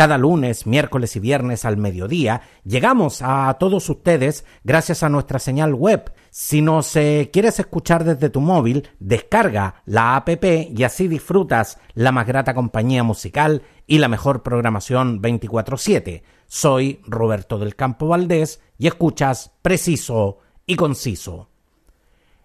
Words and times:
cada 0.00 0.16
lunes, 0.16 0.66
miércoles 0.66 1.14
y 1.16 1.20
viernes 1.20 1.66
al 1.66 1.76
mediodía. 1.76 2.40
Llegamos 2.64 3.20
a 3.20 3.54
todos 3.60 3.86
ustedes 3.90 4.46
gracias 4.64 5.02
a 5.02 5.10
nuestra 5.10 5.38
señal 5.38 5.74
web. 5.74 6.14
Si 6.30 6.62
nos 6.62 6.96
eh, 6.96 7.28
quieres 7.30 7.60
escuchar 7.60 8.04
desde 8.04 8.30
tu 8.30 8.40
móvil, 8.40 8.88
descarga 8.98 9.82
la 9.84 10.16
app 10.16 10.30
y 10.42 10.84
así 10.84 11.06
disfrutas 11.06 11.78
la 11.92 12.12
más 12.12 12.26
grata 12.26 12.54
compañía 12.54 13.02
musical 13.02 13.60
y 13.86 13.98
la 13.98 14.08
mejor 14.08 14.42
programación 14.42 15.20
24/7. 15.20 16.22
Soy 16.46 17.02
Roberto 17.06 17.58
del 17.58 17.76
Campo 17.76 18.08
Valdés 18.08 18.62
y 18.78 18.86
escuchas 18.86 19.52
preciso 19.60 20.38
y 20.64 20.76
conciso. 20.76 21.50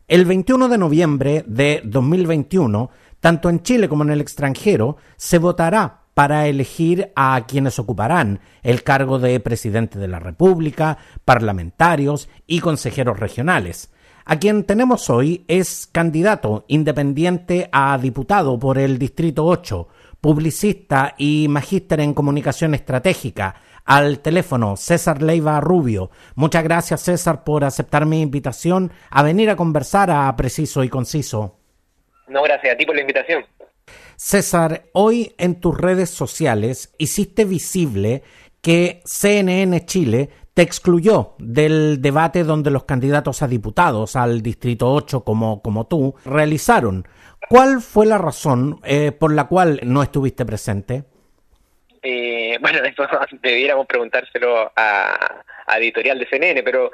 El 0.10 0.26
21 0.26 0.68
de 0.68 0.78
noviembre 0.78 1.46
de 1.48 1.82
2021, 1.86 2.90
tanto 3.22 3.50
en 3.50 3.64
Chile 3.64 3.88
como 3.88 4.04
en 4.04 4.10
el 4.10 4.20
extranjero, 4.20 4.98
se 5.16 5.38
votará 5.38 6.02
para 6.16 6.48
elegir 6.48 7.12
a 7.16 7.46
quienes 7.46 7.78
ocuparán 7.78 8.40
el 8.64 8.82
cargo 8.84 9.20
de 9.20 9.40
presidente 9.40 10.00
de 10.00 10.08
la 10.08 10.18
República, 10.18 10.98
parlamentarios 11.26 12.30
y 12.48 12.62
consejeros 12.62 13.20
regionales. 13.20 13.94
A 14.24 14.40
quien 14.40 14.64
tenemos 14.64 15.12
hoy 15.12 15.46
es 15.48 15.88
candidato 15.92 16.66
independiente 16.68 17.70
a 17.72 17.96
diputado 18.00 18.58
por 18.58 18.80
el 18.80 18.98
Distrito 18.98 19.46
8, 19.46 19.88
publicista 20.20 21.14
y 21.18 21.48
magíster 21.50 22.00
en 22.00 22.16
comunicación 22.16 22.74
estratégica. 22.74 23.62
Al 23.84 24.20
teléfono 24.22 24.78
César 24.78 25.22
Leiva 25.22 25.62
Rubio. 25.62 26.10
Muchas 26.34 26.64
gracias 26.64 27.02
César 27.02 27.44
por 27.44 27.64
aceptar 27.64 28.08
mi 28.08 28.22
invitación 28.22 28.92
a 29.12 29.22
venir 29.22 29.52
a 29.52 29.56
conversar 29.56 30.10
a 30.10 30.36
Preciso 30.36 30.84
y 30.84 30.90
Conciso. 30.90 31.60
No, 32.28 32.42
gracias 32.42 32.74
a 32.74 32.78
ti 32.78 32.86
por 32.86 32.96
la 32.96 33.02
invitación. 33.02 33.46
César, 34.16 34.84
hoy 34.94 35.34
en 35.38 35.60
tus 35.60 35.78
redes 35.78 36.10
sociales 36.10 36.94
hiciste 36.98 37.46
visible 37.46 38.24
que 38.62 39.02
CNN 39.06 39.86
Chile 39.86 40.30
te 40.54 40.62
excluyó 40.62 41.36
del 41.38 42.02
debate 42.02 42.44
donde 42.44 42.72
los 42.72 42.86
candidatos 42.86 43.42
a 43.42 43.48
diputados 43.48 44.16
al 44.16 44.42
Distrito 44.42 44.92
8 44.92 45.24
como, 45.24 45.62
como 45.62 45.86
tú 45.86 46.16
realizaron. 46.24 47.06
¿Cuál 47.50 47.82
fue 47.82 48.06
la 48.06 48.18
razón 48.18 48.80
eh, 48.84 49.12
por 49.12 49.34
la 49.34 49.46
cual 49.46 49.82
no 49.84 50.02
estuviste 50.02 50.46
presente? 50.46 51.04
Eh, 52.02 52.58
bueno, 52.62 52.80
eso 52.86 53.04
debiéramos 53.42 53.86
preguntárselo 53.86 54.72
a, 54.76 55.44
a 55.68 55.78
Editorial 55.78 56.20
de 56.20 56.28
CNN, 56.28 56.64
pero 56.64 56.90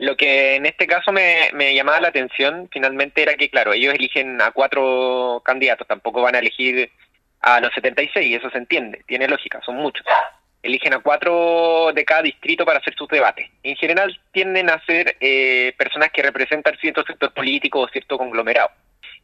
lo 0.00 0.16
que 0.16 0.56
en 0.56 0.64
este 0.64 0.86
caso 0.86 1.12
me, 1.12 1.50
llamaba 1.74 2.00
la 2.00 2.08
atención 2.08 2.70
finalmente 2.72 3.20
era 3.20 3.34
que, 3.34 3.50
claro, 3.50 3.74
ellos 3.74 3.94
eligen 3.94 4.40
a 4.40 4.50
cuatro 4.50 5.42
candidatos, 5.44 5.86
tampoco 5.86 6.22
van 6.22 6.34
a 6.34 6.38
elegir 6.38 6.90
a 7.42 7.60
los 7.60 7.72
76, 7.74 8.38
eso 8.38 8.48
se 8.50 8.56
entiende, 8.56 9.02
tiene 9.06 9.28
lógica, 9.28 9.60
son 9.64 9.76
muchos. 9.76 10.06
Eligen 10.62 10.94
a 10.94 11.00
cuatro 11.00 11.92
de 11.94 12.04
cada 12.06 12.22
distrito 12.22 12.64
para 12.64 12.78
hacer 12.78 12.94
sus 12.94 13.08
debates. 13.08 13.50
En 13.62 13.76
general 13.76 14.18
tienden 14.32 14.70
a 14.70 14.82
ser 14.86 15.16
eh, 15.20 15.74
personas 15.76 16.10
que 16.12 16.22
representan 16.22 16.78
cierto 16.78 17.02
sector 17.04 17.34
político 17.34 17.80
o 17.80 17.88
cierto 17.88 18.16
conglomerado. 18.16 18.70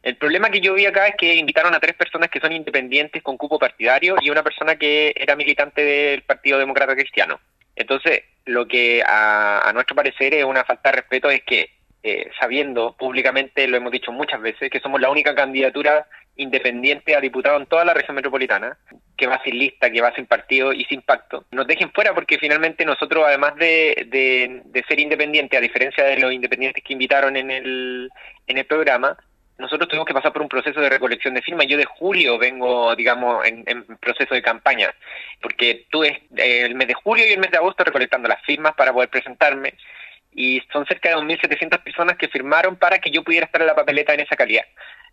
El 0.03 0.15
problema 0.15 0.51
que 0.51 0.61
yo 0.61 0.75
vi 0.75 0.85
acá 0.85 1.07
es 1.07 1.15
que 1.15 1.33
invitaron 1.35 1.73
a 1.73 1.79
tres 1.79 1.95
personas 1.95 2.29
que 2.29 2.39
son 2.39 2.51
independientes 2.51 3.23
con 3.23 3.37
cupo 3.37 3.57
partidario 3.57 4.15
y 4.21 4.29
una 4.29 4.43
persona 4.43 4.75
que 4.75 5.11
era 5.15 5.35
militante 5.35 5.83
del 5.83 6.21
Partido 6.21 6.59
Demócrata 6.59 6.93
Cristiano. 6.93 7.39
Entonces, 7.77 8.23
lo 8.45 8.67
que 8.67 9.03
a, 9.05 9.71
nuestro 9.73 9.95
parecer 9.95 10.33
es 10.33 10.43
una 10.43 10.65
falta 10.65 10.89
de 10.89 10.97
respeto 10.97 11.29
es 11.29 11.43
que, 11.43 11.69
eh, 12.01 12.29
sabiendo 12.39 12.95
públicamente, 12.97 13.67
lo 13.67 13.77
hemos 13.77 13.91
dicho 13.91 14.11
muchas 14.11 14.41
veces, 14.41 14.71
que 14.71 14.79
somos 14.79 14.99
la 14.99 15.11
única 15.11 15.35
candidatura 15.35 16.07
independiente 16.37 17.15
a 17.15 17.21
diputado 17.21 17.57
en 17.57 17.67
toda 17.67 17.85
la 17.85 17.93
región 17.93 18.15
metropolitana, 18.15 18.77
que 19.15 19.27
va 19.27 19.41
sin 19.43 19.57
lista, 19.57 19.91
que 19.91 20.01
va 20.01 20.13
sin 20.15 20.25
partido 20.25 20.73
y 20.73 20.85
sin 20.85 21.01
pacto, 21.01 21.45
nos 21.51 21.67
dejen 21.67 21.91
fuera 21.91 22.13
porque 22.13 22.37
finalmente 22.37 22.85
nosotros, 22.85 23.25
además 23.27 23.55
de, 23.55 24.07
de, 24.07 24.61
de 24.65 24.83
ser 24.87 24.99
independientes, 24.99 25.57
a 25.57 25.61
diferencia 25.61 26.03
de 26.03 26.17
los 26.17 26.31
independientes 26.31 26.83
que 26.83 26.93
invitaron 26.93 27.35
en 27.37 27.51
el, 27.51 28.09
en 28.47 28.57
el 28.57 28.65
programa, 28.65 29.17
nosotros 29.57 29.87
tuvimos 29.87 30.05
que 30.05 30.13
pasar 30.13 30.31
por 30.31 30.41
un 30.41 30.49
proceso 30.49 30.79
de 30.79 30.89
recolección 30.89 31.33
de 31.33 31.41
firmas. 31.41 31.67
Yo 31.67 31.77
de 31.77 31.85
julio 31.85 32.37
vengo, 32.37 32.95
digamos, 32.95 33.45
en, 33.45 33.63
proceso 33.99 34.35
de 34.35 34.41
campaña, 34.41 34.93
porque 35.41 35.85
tuve 35.89 36.23
eh, 36.35 36.61
el 36.65 36.75
mes 36.75 36.87
de 36.87 36.93
julio 36.93 37.25
y 37.27 37.33
el 37.33 37.39
mes 37.39 37.51
de 37.51 37.57
agosto 37.57 37.83
recolectando 37.83 38.27
las 38.27 38.41
firmas 38.43 38.73
para 38.75 38.93
poder 38.93 39.09
presentarme. 39.09 39.73
Y 40.31 40.61
son 40.71 40.85
cerca 40.85 41.09
de 41.09 41.15
2.700 41.15 41.81
personas 41.81 42.17
que 42.17 42.27
firmaron 42.27 42.75
para 42.75 42.99
que 42.99 43.09
yo 43.09 43.23
pudiera 43.23 43.45
estar 43.45 43.61
en 43.61 43.67
la 43.67 43.75
papeleta 43.75 44.13
en 44.13 44.19
esa 44.19 44.35
calidad. 44.35 44.65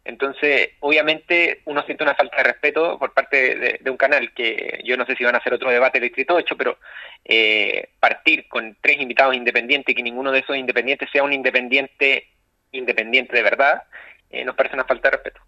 Entonces, 0.04 0.72
obviamente, 0.80 1.62
uno 1.64 1.82
siente 1.84 2.04
una 2.04 2.14
falta 2.14 2.36
de 2.36 2.42
respeto 2.42 2.98
por 2.98 3.14
parte 3.14 3.78
de, 3.80 3.90
un 3.90 3.96
canal 3.96 4.34
que 4.34 4.82
yo 4.84 4.98
no 4.98 5.06
sé 5.06 5.16
si 5.16 5.24
van 5.24 5.34
a 5.34 5.38
hacer 5.38 5.54
otro 5.54 5.70
debate 5.70 5.98
del 5.98 6.10
Distrito 6.10 6.34
8, 6.34 6.56
pero 6.58 6.76
eh, 7.24 7.88
partir 8.00 8.46
con 8.48 8.76
tres 8.82 9.00
invitados 9.00 9.34
independientes 9.34 9.90
y 9.90 9.96
que 9.96 10.02
ninguno 10.02 10.30
de 10.30 10.40
esos 10.40 10.58
independientes 10.58 11.08
sea 11.10 11.22
un 11.22 11.32
independiente 11.32 12.28
independiente 12.72 13.34
de 13.34 13.42
verdad, 13.42 13.84
eh, 14.34 14.44
nos 14.44 14.56
parece 14.56 14.74
una 14.74 14.84
falta 14.84 15.08
de 15.08 15.16
respeto. 15.16 15.40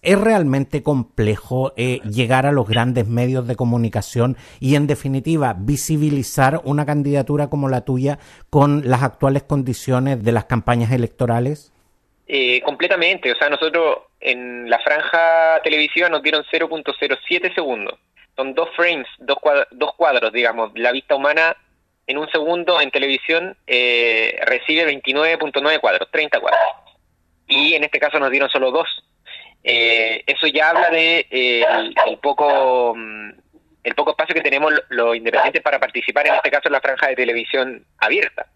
Es 0.00 0.18
realmente 0.18 0.82
complejo 0.82 1.74
eh, 1.76 2.00
llegar 2.00 2.46
a 2.46 2.52
los 2.52 2.66
grandes 2.66 3.06
medios 3.06 3.46
de 3.46 3.56
comunicación 3.56 4.36
y, 4.58 4.74
en 4.74 4.86
definitiva, 4.86 5.54
visibilizar 5.58 6.62
una 6.64 6.86
candidatura 6.86 7.48
como 7.48 7.68
la 7.68 7.82
tuya 7.82 8.18
con 8.48 8.88
las 8.88 9.02
actuales 9.02 9.42
condiciones 9.42 10.24
de 10.24 10.32
las 10.32 10.46
campañas 10.46 10.90
electorales. 10.92 11.72
Eh, 12.26 12.62
completamente. 12.62 13.30
O 13.30 13.36
sea, 13.36 13.50
nosotros 13.50 13.98
en 14.20 14.70
la 14.70 14.78
franja 14.78 15.60
televisiva 15.62 16.08
nos 16.08 16.22
dieron 16.22 16.42
0.07 16.50 17.54
segundos. 17.54 17.98
Son 18.34 18.54
dos 18.54 18.70
frames, 18.74 19.06
dos 19.18 19.36
cuadros, 19.38 19.66
dos 19.72 19.94
cuadros, 19.94 20.32
digamos. 20.32 20.72
La 20.74 20.90
vista 20.90 21.14
humana 21.14 21.54
en 22.06 22.16
un 22.16 22.30
segundo 22.30 22.80
en 22.80 22.90
televisión 22.90 23.54
recibe 23.66 24.90
29.9 24.90 25.80
cuadros, 25.80 26.08
30 26.10 26.40
cuadros 26.40 26.91
y 27.46 27.74
en 27.74 27.84
este 27.84 27.98
caso 27.98 28.18
nos 28.18 28.30
dieron 28.30 28.48
solo 28.50 28.70
dos. 28.70 28.88
Eh, 29.64 30.24
eso 30.26 30.46
ya 30.48 30.70
habla 30.70 30.90
de 30.90 31.26
eh, 31.30 31.64
el, 32.06 32.18
poco 32.18 32.94
mm, 32.96 33.30
el 33.84 33.94
poco 33.94 34.10
espacio 34.10 34.34
que 34.34 34.40
tenemos 34.40 34.72
los 34.88 35.16
independientes 35.16 35.62
para 35.62 35.78
participar 35.78 36.26
en 36.26 36.34
este 36.34 36.50
caso 36.50 36.68
en 36.68 36.72
la 36.72 36.80
franja 36.80 37.08
de 37.08 37.16
televisión 37.16 37.84
abierta. 37.98 38.46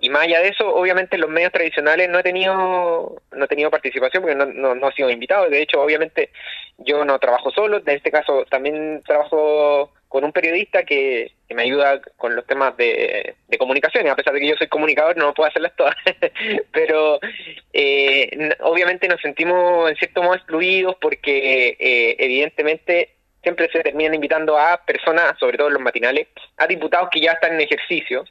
Y 0.00 0.08
más 0.10 0.22
allá 0.22 0.40
de 0.40 0.48
eso 0.48 0.72
obviamente 0.74 1.16
en 1.16 1.22
los 1.22 1.30
medios 1.30 1.52
tradicionales 1.52 2.08
no 2.08 2.18
he 2.18 2.22
tenido 2.22 3.22
no 3.32 3.44
he 3.44 3.48
tenido 3.48 3.70
participación 3.70 4.22
porque 4.22 4.36
no, 4.36 4.46
no, 4.46 4.74
no 4.74 4.88
he 4.88 4.92
sido 4.92 5.10
invitado. 5.10 5.48
De 5.48 5.62
hecho 5.62 5.80
obviamente 5.80 6.30
yo 6.78 7.04
no 7.04 7.18
trabajo 7.18 7.50
solo. 7.50 7.78
En 7.78 7.88
este 7.88 8.10
caso 8.10 8.44
también 8.48 9.02
trabajo 9.04 9.92
con 10.12 10.24
un 10.24 10.32
periodista 10.32 10.84
que, 10.84 11.32
me 11.48 11.62
ayuda 11.62 12.00
con 12.16 12.36
los 12.36 12.46
temas 12.46 12.76
de, 12.76 13.34
de 13.48 13.58
comunicación, 13.58 14.06
a 14.08 14.16
pesar 14.16 14.32
de 14.34 14.40
que 14.40 14.48
yo 14.48 14.56
soy 14.56 14.68
comunicador, 14.68 15.16
no 15.16 15.34
puedo 15.34 15.48
hacerlas 15.48 15.74
todas, 15.76 15.94
pero 16.72 17.18
eh, 17.72 18.54
obviamente 18.60 19.08
nos 19.08 19.20
sentimos 19.20 19.90
en 19.90 19.96
cierto 19.96 20.22
modo 20.22 20.34
excluidos 20.34 20.96
porque 21.00 21.76
eh, 21.78 22.16
evidentemente 22.18 23.14
siempre 23.42 23.70
se 23.70 23.80
terminan 23.80 24.14
invitando 24.14 24.58
a 24.58 24.82
personas, 24.84 25.38
sobre 25.38 25.56
todo 25.56 25.68
en 25.68 25.74
los 25.74 25.82
matinales, 25.82 26.28
a 26.58 26.66
diputados 26.66 27.08
que 27.10 27.20
ya 27.20 27.32
están 27.32 27.54
en 27.54 27.62
ejercicio, 27.62 28.24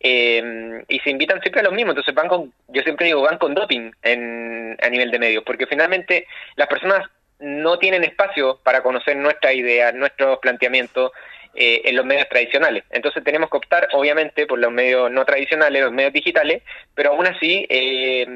eh, 0.00 0.84
y 0.88 0.98
se 1.00 1.10
invitan 1.10 1.40
siempre 1.40 1.60
a 1.60 1.64
los 1.64 1.72
mismos, 1.72 1.92
entonces 1.92 2.14
van 2.14 2.28
con, 2.28 2.52
yo 2.68 2.82
siempre 2.82 3.06
digo, 3.06 3.22
van 3.22 3.38
con 3.38 3.54
doping 3.54 3.90
en, 4.02 4.76
a 4.82 4.88
nivel 4.90 5.10
de 5.10 5.18
medios, 5.18 5.44
porque 5.44 5.66
finalmente 5.66 6.26
las 6.56 6.68
personas 6.68 7.08
no 7.42 7.78
tienen 7.78 8.04
espacio 8.04 8.60
para 8.62 8.82
conocer 8.82 9.16
nuestra 9.16 9.52
idea, 9.52 9.92
nuestros 9.92 10.38
planteamientos 10.38 11.10
eh, 11.54 11.82
en 11.84 11.96
los 11.96 12.06
medios 12.06 12.28
tradicionales. 12.28 12.84
Entonces 12.90 13.22
tenemos 13.22 13.50
que 13.50 13.58
optar, 13.58 13.88
obviamente, 13.92 14.46
por 14.46 14.58
los 14.58 14.72
medios 14.72 15.10
no 15.10 15.24
tradicionales, 15.24 15.82
los 15.82 15.92
medios 15.92 16.12
digitales, 16.12 16.62
pero 16.94 17.10
aún 17.10 17.26
así, 17.26 17.66
eh, 17.68 18.26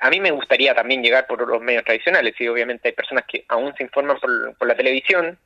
a 0.00 0.10
mí 0.10 0.20
me 0.20 0.32
gustaría 0.32 0.74
también 0.74 1.02
llegar 1.02 1.26
por 1.26 1.48
los 1.48 1.62
medios 1.62 1.84
tradicionales, 1.84 2.34
y 2.38 2.48
obviamente 2.48 2.88
hay 2.88 2.94
personas 2.94 3.24
que 3.26 3.44
aún 3.48 3.74
se 3.76 3.84
informan 3.84 4.18
por, 4.20 4.68
la 4.68 4.74
televisión, 4.74 5.38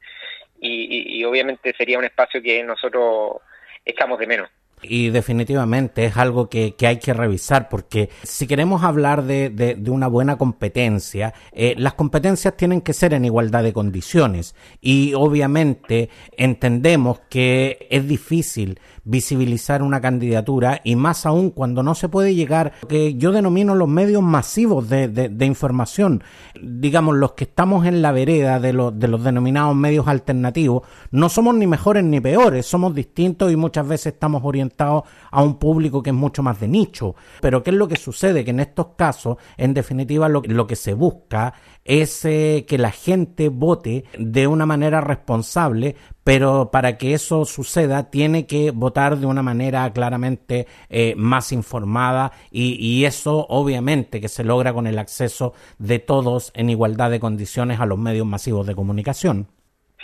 y, 0.61 1.23
obviamente 1.23 1.73
sería 1.79 1.99
un 1.99 2.05
espacio 2.05 2.43
que 2.43 2.65
nosotros 2.65 3.37
echamos 3.85 4.19
de 4.19 4.27
menos. 4.27 4.51
Y 4.83 5.11
definitivamente 5.11 6.05
es 6.07 6.17
algo 6.17 6.49
que, 6.49 6.75
hay 6.81 6.99
que 6.99 7.13
revisar 7.13 7.69
porque 7.69 8.11
si 8.23 8.47
queremos 8.47 8.83
hablar 8.83 9.25
de, 9.25 9.51
de, 9.51 9.75
de 9.75 9.91
una 9.91 10.07
buena 10.07 10.39
competencia, 10.39 11.35
eh, 11.53 11.75
las 11.77 11.95
competencias 11.95 12.57
tienen 12.57 12.81
que 12.81 12.93
ser 12.93 13.15
en 13.15 13.25
igualdad 13.25 13.63
de 13.63 13.73
condiciones. 13.73 14.55
Y 14.81 15.15
obviamente 15.15 16.11
entendemos 16.37 17.21
que 17.29 17.87
es 17.91 18.07
difícil 18.07 18.81
visibilizar 19.05 19.83
una 19.83 20.01
candidatura 20.01 20.81
y 20.85 20.97
más 20.97 21.27
aún 21.27 21.51
cuando 21.51 21.83
no 21.83 21.95
se 21.95 22.09
puede 22.09 22.35
llegar, 22.35 22.73
que 22.89 23.15
yo 23.15 23.33
denomino 23.33 23.75
los 23.75 23.89
medios 23.89 24.23
masivos 24.23 24.89
de, 24.89 25.09
de, 25.09 25.47
información, 25.47 26.23
digamos 26.61 27.17
los 27.17 27.33
que 27.33 27.45
estamos 27.45 27.87
en 27.87 28.03
la 28.03 28.13
vereda 28.13 28.61
de 28.61 28.73
los, 28.73 28.99
de 28.99 29.09
los 29.09 29.25
denominados 29.25 29.75
medios 29.75 30.07
alternativos, 30.09 30.83
no 31.11 31.29
somos 31.29 31.55
ni 31.55 31.67
mejores 31.67 32.05
ni 32.05 32.21
peores, 32.21 32.67
somos 32.67 32.95
distintos 32.95 33.51
y 33.53 33.57
muchas 33.57 33.87
veces 33.87 34.15
estamos 34.15 34.43
orientados 34.45 35.05
a 35.31 35.43
un 35.43 35.59
público 35.59 36.03
que 36.03 36.11
es 36.11 36.17
mucho 36.17 36.43
más 36.43 36.61
de 36.61 36.69
nicho. 36.69 37.15
Pero 37.41 37.63
¿qué 37.63 37.71
es 37.71 37.77
lo 37.77 37.89
que 37.89 37.97
sucede? 37.97 38.45
Que 38.45 38.51
en 38.51 38.61
estos 38.61 38.89
casos, 38.97 39.37
en 39.57 39.75
definitiva, 39.75 40.29
lo, 40.29 40.43
lo 40.45 40.67
que 40.67 40.77
se 40.77 40.95
busca 40.95 41.55
es 41.89 42.25
eh, 42.27 42.67
que 42.69 42.79
la 42.79 42.91
gente 42.91 43.49
vote 43.49 44.05
de 44.19 44.47
una 44.47 44.67
manera 44.67 45.01
responsable, 45.01 45.97
pero 46.29 46.69
para 46.71 46.99
que 46.99 47.15
eso 47.15 47.47
suceda 47.47 48.11
tiene 48.11 48.47
que 48.47 48.71
votar 48.71 49.17
de 49.17 49.25
una 49.25 49.43
manera 49.43 49.91
claramente 49.95 50.67
eh, 50.91 51.15
más 51.17 51.53
informada 51.53 52.33
y, 52.51 53.07
eso 53.07 53.47
obviamente 53.49 54.21
que 54.21 54.29
se 54.29 54.45
logra 54.45 54.75
con 54.75 54.87
el 54.87 54.99
acceso 54.99 55.55
de 55.79 56.01
todos 56.01 56.53
en 56.55 56.69
igualdad 56.69 57.11
de 57.11 57.19
condiciones 57.19 57.81
a 57.81 57.87
los 57.87 57.97
medios 57.97 58.27
masivos 58.27 58.67
de 58.67 58.75
comunicación. 58.75 59.47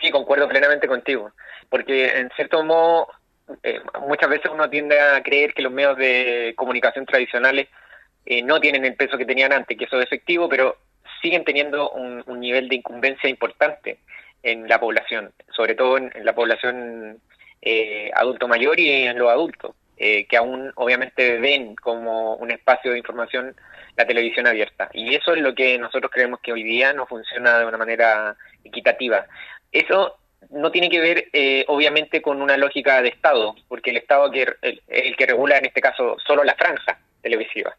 Sí, 0.01 0.11
concuerdo 0.11 0.49
plenamente 0.49 0.89
contigo, 0.89 1.31
porque 1.69 2.07
en 2.19 2.31
cierto 2.37 2.65
modo 2.65 3.09
eh, 3.63 3.81
muchas 4.09 4.31
veces 4.31 4.51
uno 4.51 4.71
tiende 4.71 4.99
a 4.99 5.23
creer 5.23 5.53
que 5.53 5.61
los 5.61 5.73
medios 5.73 5.99
de 5.99 6.55
comunicación 6.57 7.05
tradicionales 7.05 7.69
eh, 8.25 8.43
no 8.43 8.61
tienen 8.61 8.87
el 8.87 8.95
peso 8.95 9.19
que 9.19 9.27
tenían 9.27 9.53
antes, 9.53 9.77
que 9.77 9.85
eso 9.85 9.99
es 9.99 10.07
efectivo, 10.07 10.49
pero 10.49 10.79
siguen 11.21 11.45
teniendo 11.45 11.91
un 11.91 12.41
nivel 12.41 12.71
de 12.71 12.77
incumbencia 12.77 13.29
importante 13.29 13.99
en 14.45 14.69
la 14.69 14.79
población, 14.79 15.33
sobre 15.57 15.75
todo 15.75 15.97
en, 15.97 16.13
la 16.23 16.35
población 16.35 17.19
eh, 17.63 18.11
adulto 18.15 18.47
mayor 18.47 18.79
y 18.79 18.91
en 18.91 19.19
los 19.19 19.31
adultos, 19.31 19.75
eh, 19.97 20.27
que 20.27 20.37
aún 20.37 20.71
obviamente 20.77 21.39
ven 21.39 21.75
como 21.77 22.37
un 22.37 22.51
espacio 22.51 22.93
de 22.93 22.99
información 22.99 23.57
la 23.97 24.07
televisión 24.07 24.47
abierta. 24.47 24.91
Y 24.93 25.15
eso 25.15 25.35
es 25.35 25.41
lo 25.41 25.55
que 25.55 25.79
nosotros 25.79 26.11
creemos 26.13 26.41
que 26.41 26.53
hoy 26.53 26.63
día 26.63 26.93
no 26.93 27.07
funciona 27.07 27.59
de 27.59 27.67
una 27.67 27.79
manera 27.79 28.37
equitativa. 28.65 29.25
Eso 29.73 30.17
no 30.51 30.71
tiene 30.71 30.91
que 30.91 31.01
ver, 31.01 31.29
eh, 31.33 31.65
obviamente, 31.69 32.21
con 32.21 32.43
una 32.43 32.57
lógica 32.57 33.01
de 33.01 33.09
Estado, 33.09 33.55
porque 33.69 33.91
el 33.91 33.97
Estado 33.97 34.31
que 34.31 34.47
el, 34.63 34.83
el 34.89 35.17
que 35.17 35.27
regula 35.27 35.57
en 35.57 35.67
este 35.67 35.81
caso 35.81 36.17
solo 36.27 36.45
la 36.45 36.55
franja 36.55 36.99
televisiva 37.23 37.75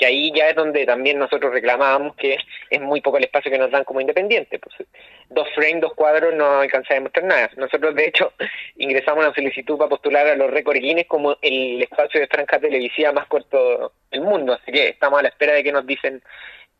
que 0.00 0.06
ahí 0.06 0.32
ya 0.34 0.48
es 0.48 0.56
donde 0.56 0.86
también 0.86 1.18
nosotros 1.18 1.52
reclamábamos 1.52 2.16
que 2.16 2.38
es 2.70 2.80
muy 2.80 3.02
poco 3.02 3.18
el 3.18 3.24
espacio 3.24 3.50
que 3.50 3.58
nos 3.58 3.70
dan 3.70 3.84
como 3.84 4.00
independientes. 4.00 4.58
Pues, 4.58 4.88
dos 5.30 5.48
frames, 5.54 5.80
dos 5.80 5.94
cuadros 5.94 6.34
no 6.34 6.60
alcanza 6.60 6.92
a 6.92 6.96
demostrar 6.96 7.24
nada. 7.24 7.50
Nosotros, 7.56 7.94
de 7.94 8.06
hecho, 8.06 8.32
ingresamos 8.76 9.24
una 9.24 9.34
solicitud 9.34 9.78
para 9.78 9.88
postular 9.88 10.26
a 10.26 10.36
los 10.36 10.50
récords 10.50 10.80
Guinness 10.80 11.06
como 11.06 11.36
el 11.40 11.80
espacio 11.82 12.20
de 12.20 12.26
franja 12.26 12.58
televisiva 12.58 13.12
más 13.12 13.26
corto 13.26 13.92
del 14.10 14.20
mundo. 14.22 14.52
Así 14.52 14.72
que 14.72 14.88
estamos 14.88 15.20
a 15.20 15.22
la 15.22 15.28
espera 15.28 15.54
de 15.54 15.62
que 15.62 15.72
nos 15.72 15.86
dicen 15.86 16.22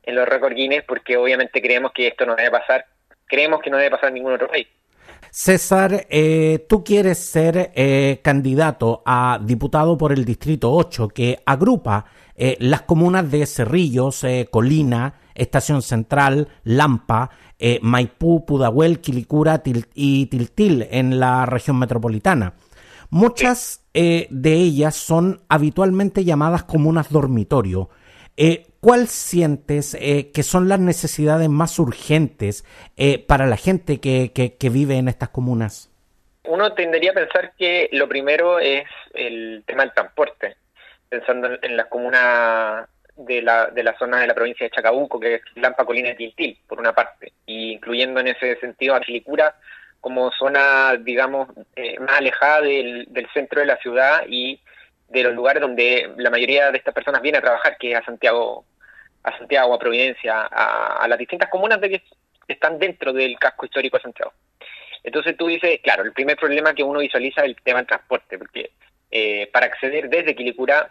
en 0.03 0.15
los 0.15 0.29
récords 0.29 0.57
Guinness, 0.57 0.85
porque 0.85 1.17
obviamente 1.17 1.63
creemos 1.63 1.93
que 1.93 2.09
esto 2.09 2.27
no 2.27 2.35
debe 2.35 2.51
pasar. 2.51 2.85
Creemos 3.27 3.61
que 3.61 3.71
no 3.71 3.77
debe 3.77 3.91
pasar 3.93 4.09
en 4.09 4.15
ningún 4.15 4.35
otro 4.35 4.49
país. 4.49 4.67
César, 5.31 6.07
eh, 6.11 6.67
tú 6.69 6.83
quieres 6.83 7.19
ser 7.19 7.71
eh, 7.75 8.19
candidato 8.23 9.03
a 9.07 9.39
diputado 9.41 9.97
por 9.97 10.13
el 10.13 10.25
Distrito 10.25 10.73
8, 10.73 11.09
que 11.09 11.39
agrupa 11.47 12.05
eh, 12.43 12.57
las 12.59 12.81
comunas 12.81 13.31
de 13.31 13.45
Cerrillos, 13.45 14.25
eh, 14.25 14.49
Colina, 14.51 15.13
Estación 15.35 15.83
Central, 15.83 16.49
Lampa, 16.65 17.29
eh, 17.59 17.79
Maipú, 17.83 18.47
Pudahuel, 18.47 19.03
Quilicura 19.03 19.63
y 19.93 20.25
Tiltil 20.25 20.89
en 20.91 21.21
la 21.21 21.45
región 21.45 21.79
metropolitana. 21.79 22.55
Muchas 23.11 23.85
de 23.93 24.53
ellas 24.55 24.95
son 24.95 25.43
habitualmente 25.49 26.25
llamadas 26.25 26.63
comunas 26.63 27.11
dormitorio. 27.11 27.91
¿Cuál 28.81 29.09
sientes 29.09 29.97
que 29.97 30.43
son 30.45 30.69
las 30.69 30.79
necesidades 30.79 31.49
más 31.49 31.77
urgentes 31.81 32.65
para 33.27 33.47
la 33.47 33.57
gente 33.57 33.99
que, 33.99 34.31
que, 34.33 34.55
que 34.55 34.71
vive 34.71 34.97
en 34.97 35.09
estas 35.09 35.31
comunas? 35.31 35.91
Uno 36.45 36.73
tendería 36.73 37.11
a 37.11 37.15
pensar 37.15 37.53
que 37.59 37.89
lo 37.91 38.09
primero 38.09 38.61
es 38.61 38.85
el 39.13 39.65
tema 39.67 39.83
del 39.83 39.93
transporte 39.93 40.60
pensando 41.11 41.51
en, 41.61 41.77
las 41.77 41.87
comunas 41.87 42.89
de 43.17 43.43
la, 43.43 43.67
de 43.67 43.83
la 43.83 43.99
zona 43.99 44.21
de 44.21 44.29
la 44.29 44.35
provincia 44.35 44.65
de 44.65 44.71
Chacabuco, 44.71 45.21
que 45.21 45.35
es 45.35 45.43
Lampa, 45.57 45.85
Colina 45.85 46.11
y 46.11 46.17
Tiltil, 46.17 46.59
por 46.67 46.79
una 46.79 46.95
parte, 46.95 47.33
y 47.45 47.73
incluyendo 47.73 48.21
en 48.21 48.29
ese 48.29 48.57
sentido 48.61 48.95
a 48.95 49.01
Quilicura 49.01 49.57
como 50.01 50.31
zona, 50.33 50.97
digamos, 50.99 51.49
eh, 51.77 51.99
más 51.99 52.19
alejada 52.19 52.63
del, 52.63 53.07
del 53.11 53.29
centro 53.35 53.61
de 53.61 53.67
la 53.67 53.77
ciudad 53.79 54.23
y 54.27 54.61
de 55.09 55.25
los 55.25 55.35
lugares 55.35 55.61
donde 55.61 56.11
la 56.17 56.31
mayoría 56.31 56.71
de 56.71 56.79
estas 56.79 56.95
personas 56.95 57.21
viene 57.21 57.39
a 57.39 57.43
trabajar, 57.43 57.77
que 57.77 57.93
es 57.93 57.99
a 57.99 58.05
Santiago, 58.05 58.65
a 59.25 59.37
Santiago, 59.37 59.75
a 59.75 59.79
Providencia, 59.79 60.49
a, 60.51 61.03
a 61.03 61.09
las 61.09 61.19
distintas 61.19 61.51
comunas 61.51 61.81
de 61.81 61.91
que 61.91 62.03
están 62.47 62.79
dentro 62.79 63.13
del 63.13 63.39
casco 63.39 63.67
histórico 63.67 63.99
de 63.99 64.03
Santiago. 64.05 64.33
Entonces 65.03 65.37
tú 65.37 65.49
dices, 65.49 65.81
claro, 65.83 66.05
el 66.05 66.13
primer 66.13 66.37
problema 66.37 66.75
que 66.75 66.83
uno 66.83 67.01
visualiza 67.01 67.43
es 67.43 67.49
el 67.49 67.57
tema 67.57 67.79
del 67.79 67.89
transporte, 67.89 68.39
porque 68.39 68.71
eh, 69.11 69.49
para 69.53 69.67
acceder 69.67 70.09
desde 70.09 70.37
Quilicura 70.37 70.89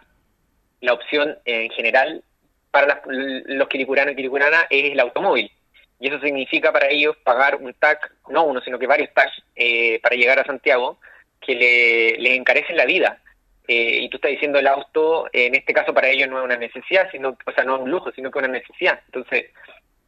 la 0.80 0.92
opción 0.92 1.38
en 1.44 1.70
general 1.70 2.22
para 2.70 2.86
las, 2.86 2.98
los 3.06 3.68
quilicuranos 3.68 4.12
y 4.12 4.16
quilicuranas 4.16 4.66
es 4.70 4.92
el 4.92 5.00
automóvil. 5.00 5.50
Y 5.98 6.08
eso 6.08 6.18
significa 6.20 6.72
para 6.72 6.88
ellos 6.88 7.16
pagar 7.24 7.56
un 7.56 7.74
TAC, 7.74 8.12
no 8.28 8.44
uno, 8.44 8.60
sino 8.62 8.78
que 8.78 8.86
varios 8.86 9.12
TAC 9.12 9.30
eh, 9.56 10.00
para 10.00 10.16
llegar 10.16 10.38
a 10.38 10.44
Santiago, 10.44 10.98
que 11.40 11.54
le 12.18 12.34
encarecen 12.34 12.76
la 12.76 12.86
vida. 12.86 13.20
Eh, 13.72 14.00
y 14.02 14.08
tú 14.08 14.16
estás 14.16 14.32
diciendo 14.32 14.58
el 14.58 14.66
auto, 14.66 15.28
en 15.32 15.54
este 15.54 15.72
caso 15.72 15.94
para 15.94 16.08
ellos 16.08 16.28
no 16.28 16.38
es 16.38 16.44
una 16.44 16.56
necesidad, 16.56 17.08
sino, 17.12 17.38
o 17.46 17.52
sea, 17.52 17.62
no 17.62 17.76
es 17.76 17.82
un 17.82 17.90
lujo, 17.92 18.10
sino 18.10 18.28
que 18.28 18.40
es 18.40 18.44
una 18.44 18.58
necesidad. 18.58 19.00
Entonces, 19.06 19.46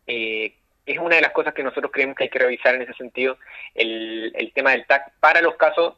eh, 0.09 0.55
es 0.85 0.99
una 0.99 1.15
de 1.15 1.23
las 1.23 1.31
cosas 1.31 1.55
que 1.55 1.63
nosotros 1.63 1.93
creemos 1.93 2.17
que 2.17 2.25
hay 2.25 2.29
que 2.29 2.41
revisar 2.41 2.75
en 2.75 2.83
ese 2.83 2.95
sentido, 2.95 3.39
el, 3.77 4.33
el 4.35 4.53
tema 4.53 4.73
del 4.73 4.85
TAC 4.87 5.13
para 5.21 5.41
los 5.41 5.55
casos, 5.55 5.95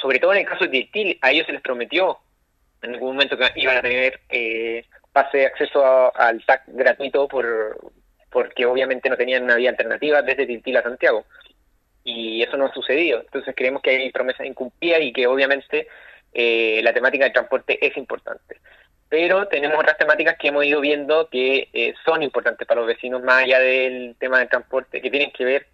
sobre 0.00 0.20
todo 0.20 0.32
en 0.32 0.40
el 0.40 0.46
caso 0.46 0.66
de 0.66 0.88
TIL, 0.92 1.18
a 1.22 1.32
ellos 1.32 1.46
se 1.46 1.52
les 1.52 1.62
prometió 1.62 2.18
en 2.82 2.94
algún 2.94 3.14
momento 3.14 3.36
que 3.36 3.50
iban 3.56 3.76
a 3.78 3.82
tener 3.82 4.20
eh, 4.28 4.84
pase 5.12 5.46
acceso 5.46 5.84
a, 5.84 6.08
al 6.08 6.44
TAC 6.44 6.64
gratuito 6.68 7.28
por 7.28 7.78
porque 8.30 8.64
obviamente 8.64 9.10
no 9.10 9.16
tenían 9.16 9.44
una 9.44 9.56
vía 9.56 9.70
alternativa 9.70 10.22
desde 10.22 10.46
Tiltil 10.46 10.78
a 10.78 10.82
Santiago. 10.82 11.26
Y 12.02 12.42
eso 12.42 12.56
no 12.56 12.64
ha 12.64 12.72
sucedido. 12.72 13.20
Entonces 13.20 13.54
creemos 13.54 13.82
que 13.82 13.90
hay 13.90 14.10
promesas 14.10 14.46
incumplidas 14.46 15.02
y 15.02 15.12
que 15.12 15.26
obviamente 15.26 15.86
eh, 16.32 16.80
la 16.82 16.94
temática 16.94 17.24
del 17.24 17.34
transporte 17.34 17.78
es 17.86 17.96
importante. 17.96 18.56
Pero 19.08 19.46
tenemos 19.48 19.78
otras 19.78 19.98
temáticas 19.98 20.36
que 20.38 20.48
hemos 20.48 20.64
ido 20.64 20.80
viendo 20.80 21.28
que 21.28 21.68
eh, 21.74 21.94
son 22.04 22.22
importantes 22.22 22.66
para 22.66 22.80
los 22.80 22.88
vecinos, 22.88 23.22
más 23.22 23.44
allá 23.44 23.60
del 23.60 24.16
tema 24.18 24.38
del 24.38 24.48
transporte, 24.48 25.02
que 25.02 25.10
tienen 25.10 25.30
que 25.30 25.44
ver 25.44 25.66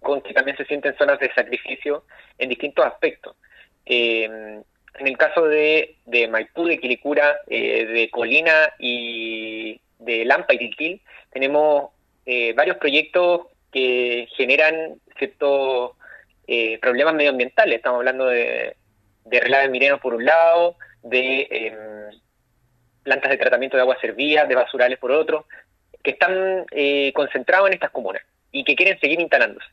con 0.00 0.22
que 0.22 0.32
también 0.32 0.56
se 0.56 0.64
sienten 0.64 0.96
zonas 0.96 1.18
de 1.20 1.32
sacrificio 1.34 2.04
en 2.38 2.48
distintos 2.48 2.86
aspectos. 2.86 3.36
Eh, 3.84 4.62
en 4.98 5.06
el 5.06 5.16
caso 5.16 5.44
de, 5.44 5.96
de 6.06 6.28
Maipú, 6.28 6.66
de 6.66 6.78
Quilicura, 6.78 7.38
eh, 7.46 7.86
de 7.86 8.10
Colina 8.10 8.72
y 8.78 9.80
de 9.98 10.24
Lampa 10.24 10.54
y 10.54 10.58
Tiltil, 10.58 11.02
tenemos 11.30 11.90
eh, 12.24 12.52
varios 12.54 12.76
proyectos 12.78 13.46
que 13.72 14.28
generan 14.36 15.00
ciertos 15.18 15.92
eh, 16.46 16.78
problemas 16.78 17.14
medioambientales. 17.14 17.76
Estamos 17.76 17.98
hablando 17.98 18.26
de, 18.26 18.76
relaves 19.24 19.70
mineros 19.70 20.00
por 20.00 20.14
un 20.14 20.24
lado, 20.24 20.76
de 21.02 21.48
eh, 21.50 21.76
plantas 23.02 23.30
de 23.30 23.36
tratamiento 23.36 23.76
de 23.76 23.82
aguas 23.82 24.00
servidas, 24.00 24.48
de 24.48 24.54
basurales 24.54 24.98
por 24.98 25.10
otro, 25.10 25.46
que 26.02 26.12
están 26.12 26.64
eh, 26.70 27.12
concentrados 27.14 27.68
en 27.68 27.74
estas 27.74 27.90
comunas 27.90 28.22
y 28.52 28.64
que 28.64 28.76
quieren 28.76 28.98
seguir 29.00 29.20
instalándose. 29.20 29.66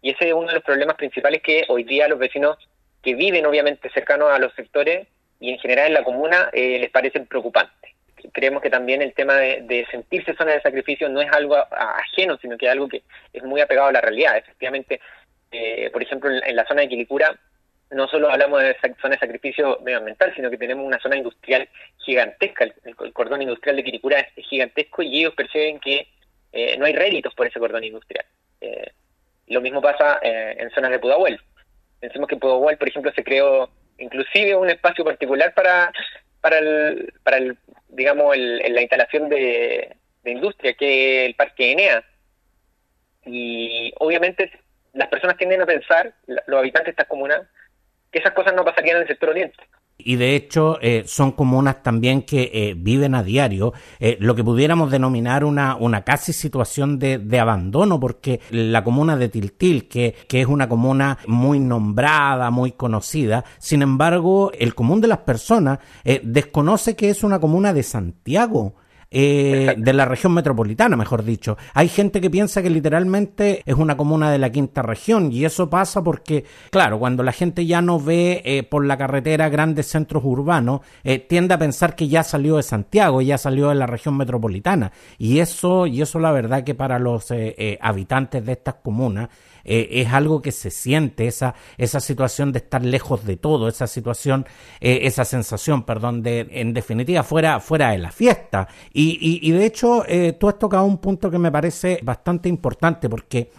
Y 0.00 0.10
ese 0.10 0.28
es 0.28 0.34
uno 0.34 0.48
de 0.48 0.54
los 0.54 0.64
problemas 0.64 0.96
principales 0.96 1.42
que 1.42 1.64
hoy 1.68 1.84
día 1.84 2.08
los 2.08 2.18
vecinos 2.18 2.56
que 3.02 3.14
viven 3.14 3.44
obviamente 3.46 3.90
cercanos 3.90 4.30
a 4.30 4.38
los 4.38 4.54
sectores 4.54 5.06
y 5.40 5.50
en 5.50 5.58
general 5.58 5.88
en 5.88 5.94
la 5.94 6.04
comuna 6.04 6.50
eh, 6.52 6.78
les 6.78 6.90
parecen 6.90 7.26
preocupantes. 7.26 7.90
Creemos 8.32 8.62
que 8.62 8.70
también 8.70 9.02
el 9.02 9.12
tema 9.14 9.34
de, 9.34 9.62
de, 9.62 9.84
sentirse 9.90 10.34
zona 10.34 10.52
de 10.52 10.62
sacrificio 10.62 11.08
no 11.08 11.20
es 11.20 11.30
algo 11.32 11.56
ajeno, 11.56 12.38
sino 12.38 12.56
que 12.56 12.66
es 12.66 12.72
algo 12.72 12.88
que 12.88 13.02
es 13.32 13.42
muy 13.42 13.60
apegado 13.60 13.88
a 13.88 13.92
la 13.92 14.00
realidad. 14.00 14.36
Efectivamente, 14.36 15.00
eh, 15.50 15.90
por 15.92 16.00
ejemplo, 16.02 16.30
en, 16.30 16.56
la 16.56 16.64
zona 16.64 16.82
de 16.82 16.88
Quilicura 16.88 17.36
no 17.90 18.06
solo 18.06 18.30
hablamos 18.30 18.62
de 18.62 18.76
zona 19.00 19.16
de 19.16 19.18
sacrificio 19.18 19.80
medioambiental, 19.82 20.32
sino 20.36 20.48
que 20.48 20.56
tenemos 20.56 20.86
una 20.86 21.00
zona 21.00 21.16
industrial 21.16 21.68
gigantesca. 21.98 22.64
El, 22.84 22.94
cordón 23.12 23.42
industrial 23.42 23.76
de 23.76 23.84
Quilicura 23.84 24.20
es, 24.20 24.46
gigantesco 24.46 25.02
y 25.02 25.18
ellos 25.18 25.34
perciben 25.34 25.80
que 25.80 26.06
eh, 26.52 26.76
no 26.78 26.86
hay 26.86 26.92
réditos 26.92 27.34
por 27.34 27.48
ese 27.48 27.58
cordón 27.58 27.82
industrial. 27.82 28.24
Eh, 28.60 28.92
lo 29.48 29.60
mismo 29.60 29.82
pasa 29.82 30.20
en 30.22 30.70
zonas 30.70 30.92
de 30.92 31.00
Pudahuel 31.00 31.40
Pensemos 32.02 32.28
que 32.28 32.36
Pudahuel, 32.36 32.76
por 32.78 32.88
ejemplo, 32.88 33.12
se 33.14 33.22
creó 33.22 33.70
inclusive 33.96 34.56
un 34.56 34.68
espacio 34.68 35.04
particular 35.04 35.54
para, 35.54 35.92
para 36.40 36.58
el, 36.58 37.56
digamos, 37.90 38.34
el, 38.34 38.74
la 38.74 38.80
instalación 38.80 39.28
de, 39.28 39.96
industria, 40.24 40.74
que 40.74 41.20
es 41.22 41.28
el 41.28 41.36
Parque 41.36 41.70
Enea. 41.70 42.04
Y 43.24 43.94
obviamente 44.00 44.50
las 44.94 45.06
personas 45.06 45.36
tienden 45.36 45.62
a 45.62 45.66
pensar, 45.66 46.12
los 46.26 46.58
habitantes 46.58 46.86
de 46.86 46.90
estas 46.90 47.06
comunas, 47.06 47.42
que 48.10 48.18
esas 48.18 48.32
cosas 48.32 48.52
no 48.52 48.64
pasarían 48.64 48.96
en 48.96 49.02
el 49.02 49.08
sector 49.08 49.28
oriente 49.28 49.62
y 50.04 50.16
de 50.16 50.34
hecho 50.34 50.78
eh, 50.80 51.04
son 51.06 51.32
comunas 51.32 51.82
también 51.82 52.22
que 52.22 52.50
eh, 52.52 52.74
viven 52.76 53.14
a 53.14 53.22
diario. 53.22 53.72
Eh, 54.00 54.16
lo 54.20 54.34
que 54.34 54.44
pudiéramos 54.44 54.90
denominar 54.90 55.44
una, 55.44 55.76
una 55.76 56.02
casi 56.02 56.32
situación 56.32 56.98
de, 56.98 57.18
de, 57.18 57.40
abandono 57.40 57.98
porque 57.98 58.40
la 58.50 58.84
comuna 58.84 59.16
de 59.16 59.28
Tiltil 59.28 59.88
que, 59.88 60.14
que 60.28 60.40
es 60.40 60.46
una 60.46 60.68
comuna 60.68 61.18
muy 61.26 61.58
nombrada, 61.58 62.50
muy 62.50 62.72
conocida, 62.72 63.44
sin 63.58 63.82
embargo 63.82 64.52
el 64.58 64.74
común 64.74 65.00
de 65.00 65.08
las 65.08 65.18
personas 65.18 65.78
desconoce 66.22 66.94
que 66.94 67.10
es 67.10 67.24
una 67.24 67.40
comuna 67.40 67.72
de 67.72 67.82
Santiago 67.82 68.74
eh, 69.14 69.74
de 69.76 69.92
la 69.92 70.06
región 70.06 70.32
metropolitana, 70.32 70.96
mejor 70.96 71.22
dicho. 71.22 71.58
Hay 71.74 71.88
gente 71.88 72.20
que 72.20 72.30
piensa 72.30 72.62
que 72.62 72.70
literalmente 72.70 73.62
es 73.66 73.74
una 73.74 73.96
comuna 73.96 74.30
de 74.30 74.38
la 74.38 74.50
quinta 74.50 74.80
región 74.80 75.30
y 75.30 75.44
eso 75.44 75.68
pasa 75.68 76.02
porque, 76.02 76.44
claro, 76.70 76.98
cuando 76.98 77.22
la 77.22 77.32
gente 77.32 77.66
ya 77.66 77.82
no 77.82 78.00
ve 78.00 78.40
eh, 78.44 78.62
por 78.62 78.86
la 78.86 78.96
carretera 78.96 79.50
grandes 79.50 79.86
centros 79.86 80.24
urbanos, 80.24 80.80
eh, 81.04 81.18
tiende 81.18 81.52
a 81.52 81.58
pensar 81.58 81.94
que 81.94 82.08
ya 82.08 82.22
salió 82.22 82.56
de 82.56 82.62
Santiago, 82.62 83.20
ya 83.20 83.36
salió 83.36 83.68
de 83.68 83.74
la 83.74 83.86
región 83.86 84.16
metropolitana 84.16 84.92
y 85.18 85.40
eso, 85.40 85.86
y 85.86 86.00
eso 86.00 86.18
la 86.18 86.32
verdad 86.32 86.64
que 86.64 86.74
para 86.74 86.98
los 86.98 87.32
habitantes 87.80 88.44
de 88.44 88.52
estas 88.52 88.76
comunas 88.76 89.28
eh, 89.64 89.88
es 89.90 90.12
algo 90.12 90.42
que 90.42 90.52
se 90.52 90.70
siente, 90.70 91.26
esa, 91.26 91.54
esa 91.78 92.00
situación 92.00 92.52
de 92.52 92.58
estar 92.58 92.84
lejos 92.84 93.24
de 93.24 93.36
todo, 93.36 93.68
esa 93.68 93.86
situación, 93.86 94.46
eh, 94.80 95.00
esa 95.02 95.24
sensación, 95.24 95.84
perdón, 95.84 96.22
de, 96.22 96.48
en 96.50 96.72
definitiva, 96.74 97.22
fuera, 97.22 97.60
fuera 97.60 97.90
de 97.90 97.98
la 97.98 98.10
fiesta. 98.10 98.68
Y, 98.92 99.18
y, 99.20 99.48
y 99.48 99.52
de 99.52 99.66
hecho, 99.66 100.04
eh, 100.06 100.32
tú 100.32 100.48
has 100.48 100.58
tocado 100.58 100.84
un 100.84 100.98
punto 100.98 101.30
que 101.30 101.38
me 101.38 101.50
parece 101.50 102.00
bastante 102.02 102.48
importante 102.48 103.08
porque 103.08 103.50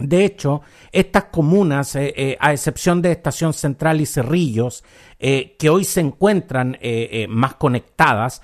de 0.00 0.24
hecho, 0.24 0.62
estas 0.92 1.24
comunas, 1.24 1.94
eh, 1.94 2.14
eh, 2.16 2.36
a 2.40 2.52
excepción 2.52 3.02
de 3.02 3.12
Estación 3.12 3.52
Central 3.52 4.00
y 4.00 4.06
Cerrillos, 4.06 4.82
eh, 5.18 5.56
que 5.58 5.68
hoy 5.68 5.84
se 5.84 6.00
encuentran 6.00 6.78
más 7.28 7.54
conectadas, 7.56 8.40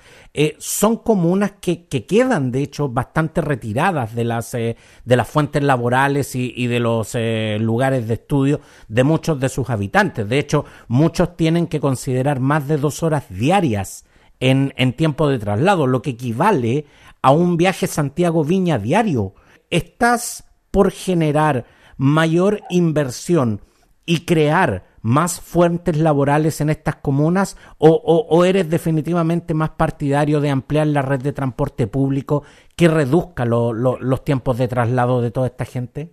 son 0.59 0.97
comunas 0.97 1.53
que, 1.59 1.87
quedan, 1.87 2.51
de 2.51 2.61
hecho, 2.61 2.87
bastante 2.87 3.41
retiradas 3.41 4.13
de 4.13 4.23
las, 4.23 4.51
de 4.51 4.75
las 5.03 5.27
fuentes 5.27 5.63
laborales 5.63 6.35
y, 6.35 6.67
de 6.67 6.79
los 6.79 7.17
lugares 7.59 8.07
de 8.07 8.13
estudio 8.13 8.61
de 8.87 9.03
muchos 9.03 9.39
de 9.39 9.49
sus 9.49 9.71
habitantes. 9.71 10.29
De 10.29 10.37
hecho, 10.37 10.65
muchos 10.87 11.35
tienen 11.35 11.65
que 11.65 11.79
considerar 11.79 12.39
más 12.39 12.67
de 12.67 12.77
dos 12.77 13.01
horas 13.01 13.25
diarias 13.29 14.05
en, 14.39 14.75
en 14.77 14.93
tiempo 14.93 15.27
de 15.27 15.39
traslado, 15.39 15.87
lo 15.87 16.03
que 16.03 16.11
equivale 16.11 16.85
a 17.23 17.31
un 17.31 17.57
viaje 17.57 17.87
Santiago-Viña 17.87 18.77
diario. 18.77 19.33
Estas 19.71 20.46
por 20.77 20.91
generar 20.91 21.65
mayor 21.97 22.61
inversión 22.69 23.61
y 24.05 24.25
crear 24.25 24.83
más 25.01 25.41
fuentes 25.41 25.97
laborales 25.97 26.61
en 26.61 26.69
estas 26.69 26.97
comunas 26.97 27.57
o, 27.79 28.45
eres 28.45 28.69
definitivamente 28.69 29.55
más 29.55 29.71
partidario 29.71 30.39
de 30.39 30.51
ampliar 30.51 30.85
la 30.85 31.01
red 31.01 31.19
de 31.21 31.33
transporte 31.33 31.87
público 31.87 32.43
que 32.75 32.89
reduzca 32.89 33.43
los 33.43 34.23
tiempos 34.23 34.59
de 34.59 34.67
traslado 34.67 35.19
de 35.19 35.31
toda 35.31 35.47
esta 35.47 35.65
gente? 35.65 36.09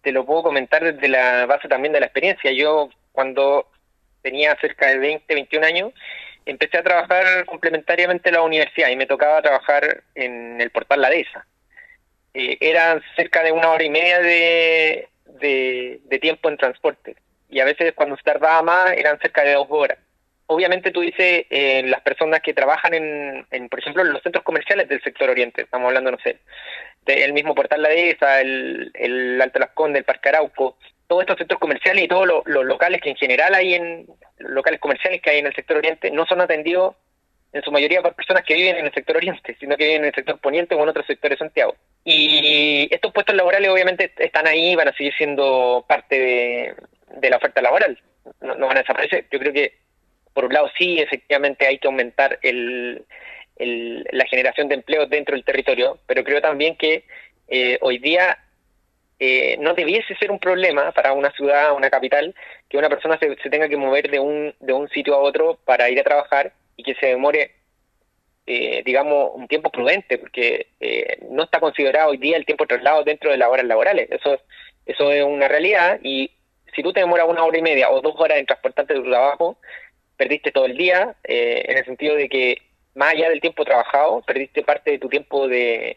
Te 0.00 0.10
lo 0.10 0.26
puedo 0.26 0.42
comentar 0.42 0.82
desde 0.82 1.06
la 1.06 1.46
base 1.46 1.68
también 1.68 1.92
de 1.92 2.00
la 2.00 2.06
experiencia. 2.06 2.50
Yo 2.50 2.88
cuando 3.12 3.68
tenía 4.20 4.56
cerca 4.60 4.88
de 4.88 4.98
20, 4.98 5.32
21 5.32 5.64
años, 5.64 5.92
empecé 6.44 6.78
a 6.78 6.82
trabajar 6.82 7.46
complementariamente 7.46 8.30
en 8.30 8.34
la 8.34 8.42
universidad 8.42 8.88
y 8.88 8.96
me 8.96 9.06
tocaba 9.06 9.40
trabajar 9.42 10.02
en 10.16 10.60
el 10.60 10.70
portal 10.70 11.02
La 11.02 11.10
eh, 12.34 12.56
eran 12.60 13.02
cerca 13.16 13.42
de 13.42 13.52
una 13.52 13.70
hora 13.70 13.84
y 13.84 13.90
media 13.90 14.20
de, 14.20 15.08
de, 15.40 16.18
tiempo 16.20 16.48
en 16.48 16.56
transporte. 16.56 17.16
Y 17.48 17.60
a 17.60 17.64
veces 17.64 17.92
cuando 17.94 18.16
se 18.16 18.22
tardaba 18.22 18.62
más 18.62 18.92
eran 18.92 19.18
cerca 19.18 19.42
de 19.42 19.54
dos 19.54 19.66
horas. 19.70 19.98
Obviamente 20.46 20.90
tú 20.90 21.00
dices 21.00 21.46
eh, 21.50 21.82
las 21.86 22.00
personas 22.02 22.40
que 22.40 22.52
trabajan 22.52 22.94
en, 22.94 23.46
en, 23.50 23.68
por 23.68 23.78
ejemplo, 23.78 24.04
los 24.04 24.22
centros 24.22 24.44
comerciales 24.44 24.88
del 24.88 25.02
sector 25.02 25.30
oriente, 25.30 25.62
estamos 25.62 25.88
hablando, 25.88 26.10
no 26.10 26.18
sé, 26.18 26.38
del 27.06 27.32
mismo 27.32 27.54
Portal 27.54 27.82
La 27.82 27.88
Dehesa, 27.88 28.40
el, 28.40 28.90
el 28.94 29.40
Alto 29.40 29.58
Las 29.58 29.70
Condes, 29.70 30.00
el 30.00 30.04
Parque 30.04 30.28
Arauco, 30.28 30.76
todos 31.12 31.24
estos 31.24 31.36
centros 31.36 31.60
comerciales 31.60 32.04
y 32.04 32.08
todos 32.08 32.26
los, 32.26 32.42
locales 32.46 33.02
que 33.02 33.10
en 33.10 33.16
general 33.16 33.54
hay 33.54 33.74
en 33.74 34.06
los 34.38 34.52
locales 34.52 34.80
comerciales 34.80 35.20
que 35.20 35.28
hay 35.28 35.38
en 35.40 35.46
el 35.46 35.54
sector 35.54 35.76
oriente 35.76 36.10
no 36.10 36.24
son 36.24 36.40
atendidos 36.40 36.96
en 37.52 37.62
su 37.62 37.70
mayoría 37.70 38.00
por 38.00 38.14
personas 38.14 38.44
que 38.44 38.54
viven 38.54 38.76
en 38.76 38.86
el 38.86 38.94
sector 38.94 39.18
oriente, 39.18 39.54
sino 39.60 39.76
que 39.76 39.84
viven 39.84 40.00
en 40.00 40.06
el 40.06 40.14
sector 40.14 40.38
poniente 40.38 40.74
o 40.74 40.82
en 40.82 40.88
otros 40.88 41.04
sectores 41.04 41.38
de 41.38 41.44
Santiago. 41.44 41.76
Y 42.04 42.88
estos 42.90 43.12
puestos 43.12 43.34
laborales 43.36 43.70
obviamente 43.70 44.12
están 44.18 44.46
ahí, 44.46 44.74
van 44.74 44.88
a 44.88 44.96
seguir 44.96 45.14
siendo 45.16 45.84
parte 45.86 46.74
de, 47.20 47.30
la 47.30 47.36
oferta 47.36 47.62
laboral, 47.62 47.98
no, 48.40 48.56
van 48.66 48.76
a 48.76 48.80
desaparecer. 48.80 49.26
Yo 49.30 49.38
creo 49.38 49.52
que, 49.52 49.74
por 50.32 50.46
un 50.46 50.52
lado, 50.52 50.68
sí, 50.76 50.98
efectivamente 50.98 51.66
hay 51.66 51.78
que 51.78 51.86
aumentar 51.86 52.38
el, 52.42 53.04
la 53.58 54.24
generación 54.26 54.68
de 54.68 54.76
empleo 54.76 55.06
dentro 55.06 55.36
del 55.36 55.44
territorio, 55.44 55.98
pero 56.06 56.24
creo 56.24 56.40
también 56.40 56.76
que 56.76 57.04
eh, 57.48 57.78
hoy 57.82 57.98
día 57.98 58.38
eh, 59.20 59.56
no 59.60 59.74
debiese 59.74 60.16
ser 60.16 60.32
un 60.32 60.40
problema 60.40 60.90
para 60.90 61.12
una 61.12 61.30
ciudad, 61.30 61.76
una 61.76 61.90
capital, 61.90 62.34
que 62.68 62.78
una 62.78 62.88
persona 62.88 63.16
se, 63.18 63.36
se 63.40 63.50
tenga 63.50 63.68
que 63.68 63.76
mover 63.76 64.10
de 64.10 64.18
un, 64.18 64.52
de 64.58 64.72
un 64.72 64.88
sitio 64.88 65.14
a 65.14 65.18
otro 65.18 65.60
para 65.64 65.88
ir 65.88 66.00
a 66.00 66.04
trabajar 66.04 66.52
y 66.76 66.82
que 66.82 66.94
se 66.96 67.06
demore, 67.06 67.52
eh, 68.46 68.82
digamos, 68.84 69.30
un 69.34 69.46
tiempo 69.48 69.70
prudente, 69.70 70.18
porque 70.18 70.68
eh, 70.80 71.18
no 71.30 71.44
está 71.44 71.60
considerado 71.60 72.10
hoy 72.10 72.16
día 72.16 72.36
el 72.36 72.46
tiempo 72.46 72.66
traslado 72.66 73.04
dentro 73.04 73.30
de 73.30 73.36
las 73.36 73.48
horas 73.48 73.66
laborales. 73.66 74.10
Eso, 74.10 74.38
eso 74.86 75.12
es 75.12 75.24
una 75.24 75.48
realidad 75.48 76.00
y 76.02 76.30
si 76.74 76.82
tú 76.82 76.92
te 76.92 77.00
demoras 77.00 77.28
una 77.28 77.44
hora 77.44 77.58
y 77.58 77.62
media 77.62 77.90
o 77.90 78.00
dos 78.00 78.14
horas 78.18 78.38
en 78.38 78.46
transportarte 78.46 78.94
tu 78.94 79.04
trabajo, 79.04 79.58
perdiste 80.16 80.50
todo 80.52 80.66
el 80.66 80.76
día, 80.76 81.14
eh, 81.24 81.64
en 81.68 81.78
el 81.78 81.84
sentido 81.84 82.16
de 82.16 82.28
que 82.28 82.58
más 82.94 83.12
allá 83.12 83.28
del 83.28 83.40
tiempo 83.40 83.64
trabajado, 83.64 84.22
perdiste 84.22 84.62
parte 84.62 84.92
de 84.92 84.98
tu 84.98 85.08
tiempo 85.08 85.48
de, 85.48 85.96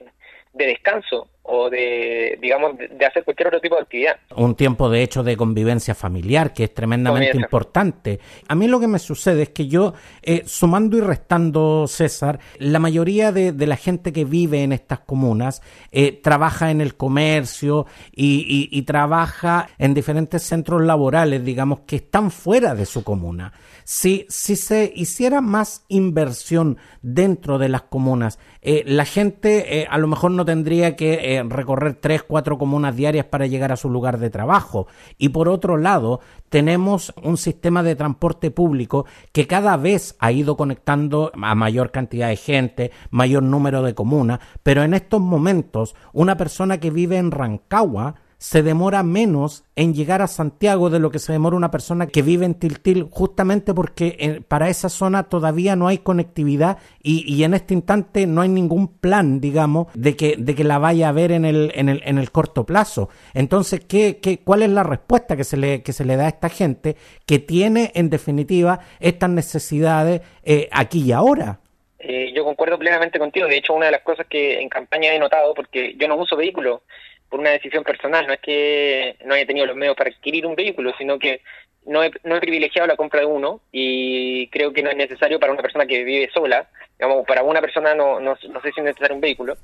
de 0.54 0.66
descanso 0.66 1.30
o 1.48 1.70
de, 1.70 2.38
digamos, 2.42 2.78
de 2.78 3.06
hacer 3.06 3.24
cualquier 3.24 3.48
otro 3.48 3.62
tipo 3.62 3.75
de 3.75 3.82
actividad. 3.82 4.16
Un 4.36 4.56
tiempo, 4.56 4.90
de 4.90 5.04
hecho, 5.04 5.24
de 5.24 5.38
convivencia 5.38 5.94
familiar, 5.94 6.54
que 6.54 6.66
es 6.66 6.74
tremendamente 6.74 7.38
importante. 7.38 8.20
A 8.48 8.56
mí 8.56 8.68
lo 8.68 8.80
que 8.80 8.88
me 8.88 9.00
sucede 9.00 9.44
es 9.44 9.50
que 9.50 9.68
yo, 9.68 9.94
eh, 10.22 10.44
sumando 10.46 10.98
y 10.98 11.02
restando, 11.02 11.88
César, 11.88 12.40
la 12.58 12.80
mayoría 12.80 13.32
de, 13.32 13.54
la 13.66 13.78
gente 13.78 14.14
que 14.14 14.25
vive 14.25 14.64
en 14.64 14.72
estas 14.72 15.00
comunas 15.00 15.62
eh, 15.92 16.12
trabaja 16.12 16.70
en 16.70 16.82
el 16.82 16.96
comercio 16.96 17.88
y, 18.12 18.70
y 18.72 18.82
trabaja 18.84 19.70
en 19.80 19.94
diferentes 19.94 20.44
centros 20.44 20.84
laborales, 20.84 21.44
digamos, 21.44 21.82
que 21.88 21.98
están 21.98 22.32
fuera 22.32 22.75
de 22.75 22.86
su 22.86 23.04
comuna. 23.04 23.54
Si, 23.84 24.25
si 24.30 24.56
se 24.56 24.92
hiciera 24.96 25.42
más 25.42 25.86
inversión 25.90 26.78
dentro 27.04 27.60
de 27.60 27.70
las 27.70 27.84
comunas, 27.84 28.40
eh, 28.62 28.84
la 28.88 29.06
gente 29.06 29.82
eh, 29.82 29.88
a 29.88 30.00
lo 30.00 30.08
mejor 30.08 30.32
no 30.32 30.44
tendría 30.44 30.96
que 30.96 31.35
recorrer 31.44 31.96
tres, 31.96 32.24
cuatro 32.24 32.58
comunas 32.58 32.96
diarias 32.96 33.25
para 33.25 33.48
llegar 33.48 33.72
a 33.72 33.77
su 33.77 33.89
lugar 33.89 34.20
de 34.20 34.30
trabajo. 34.30 34.88
Y 35.18 35.30
por 35.30 35.50
otro 35.50 35.77
lado, 35.77 36.20
tenemos 36.50 37.13
un 37.24 37.38
sistema 37.38 37.84
de 37.84 37.96
transporte 37.96 38.51
público 38.51 39.06
que 39.32 39.48
cada 39.48 39.77
vez 39.77 40.15
ha 40.20 40.32
ido 40.32 40.58
conectando 40.58 41.32
a 41.42 41.56
mayor 41.56 41.92
cantidad 41.92 42.30
de 42.30 42.38
gente, 42.38 42.92
mayor 43.10 43.44
número 43.44 43.82
de 43.82 43.96
comunas, 43.96 44.39
pero 44.63 44.84
en 44.84 44.94
estos 44.94 45.22
momentos 45.22 45.96
una 46.13 46.38
persona 46.38 46.80
que 46.80 46.92
vive 46.92 47.18
en 47.18 47.32
Rancagua 47.32 48.15
se 48.38 48.63
demora 48.63 49.04
menos 49.04 49.63
en 49.75 49.94
llegar 49.94 50.22
a 50.22 50.27
Santiago 50.27 50.89
de 50.89 51.00
lo 51.00 51.12
que 51.12 51.20
se 51.20 51.32
demora 51.32 51.56
una 51.56 51.72
persona 51.72 52.08
que 52.08 52.22
vive 52.22 52.46
en 52.46 52.56
Tiltil, 52.56 53.08
justamente 53.10 53.74
porque 53.74 54.18
eh, 54.20 54.42
para 54.48 54.70
esa 54.70 54.89
zona 54.89 55.24
todavía 55.24 55.75
no 55.75 55.88
hay 55.88 56.00
conectividad 56.00 56.77
y, 57.01 57.44
en 57.44 57.54
este 57.54 57.74
instante 57.74 58.25
no 58.25 58.42
hay 58.42 58.50
ningún 58.50 58.88
plan, 58.88 59.39
digamos, 59.39 59.88
de 59.94 60.15
que, 60.15 60.36
de 60.38 60.56
que 60.56 60.63
la 60.63 60.80
vaya 60.80 61.10
a 61.10 61.12
ver 61.12 61.32
en 61.32 61.46
el, 61.46 61.72
en 61.75 61.89
el, 61.89 62.01
en 62.06 62.18
el 62.18 62.32
corto 62.32 62.65
plazo. 62.65 63.10
Entonces, 63.34 63.82
¿qué, 63.86 64.20
qué, 64.22 64.39
¿cuál 64.39 64.63
es 64.63 64.70
la 64.70 64.84
respuesta 64.84 65.36
que 65.36 65.44
se, 65.44 65.58
le, 65.58 65.84
que 65.84 65.94
se 65.94 66.06
le 66.06 66.15
da 66.15 66.25
a 66.25 66.30
esta 66.30 66.50
gente 66.50 66.96
que 67.25 67.39
tiene, 67.39 67.92
en 67.96 68.10
definitiva, 68.10 68.80
estas 69.00 69.30
necesidades 69.30 70.22
eh, 70.44 70.68
aquí 70.72 71.04
y 71.04 71.12
ahora? 71.12 71.60
Eh, 72.08 72.32
yo 72.34 72.44
concuerdo 72.44 72.77
plenamente 72.77 73.18
contigo. 73.18 73.48
De 73.48 73.58
hecho, 73.58 73.74
una 73.74 73.88
de 73.88 73.94
las 73.94 74.01
cosas 74.01 74.27
que 74.27 74.62
en 74.62 74.70
campaña 74.70 75.12
he 75.13 75.18
notado, 75.18 75.56
porque 75.56 75.96
yo 75.98 76.08
no 76.08 76.15
uso 76.18 76.36
vehículos, 76.36 76.82
por 77.29 77.39
una 77.39 77.51
decisión 77.51 77.84
personal, 77.84 78.27
no 78.27 78.34
es 78.34 78.39
que 78.39 79.17
no 79.25 79.34
haya 79.34 79.46
tenido 79.46 79.65
los 79.65 79.75
medios 79.75 79.96
para 79.96 80.10
adquirir 80.10 80.46
un 80.46 80.55
vehículo, 80.55 80.94
sino 80.98 81.20
que 81.20 81.41
no 81.86 82.04
he, 82.04 82.39
privilegiado 82.39 82.88
la 82.88 82.96
compra 82.96 83.22
de 83.22 83.25
uno 83.25 83.62
y 83.72 84.48
creo 84.48 84.74
que 84.74 84.82
no 84.82 84.89
es 84.89 84.98
necesario 84.98 85.39
para 85.39 85.54
una 85.54 85.62
persona 85.62 85.86
que 85.86 86.04
vive 86.04 86.30
sola, 86.34 86.68
digamos, 86.98 87.25
para 87.25 87.44
una 87.44 87.62
persona 87.62 87.94
no, 87.94 88.20
no, 88.20 88.36
sé 88.38 88.48
si 88.72 88.80
es 88.80 88.84
necesario 88.84 89.15
un 89.15 89.22
vehículo. 89.22 89.58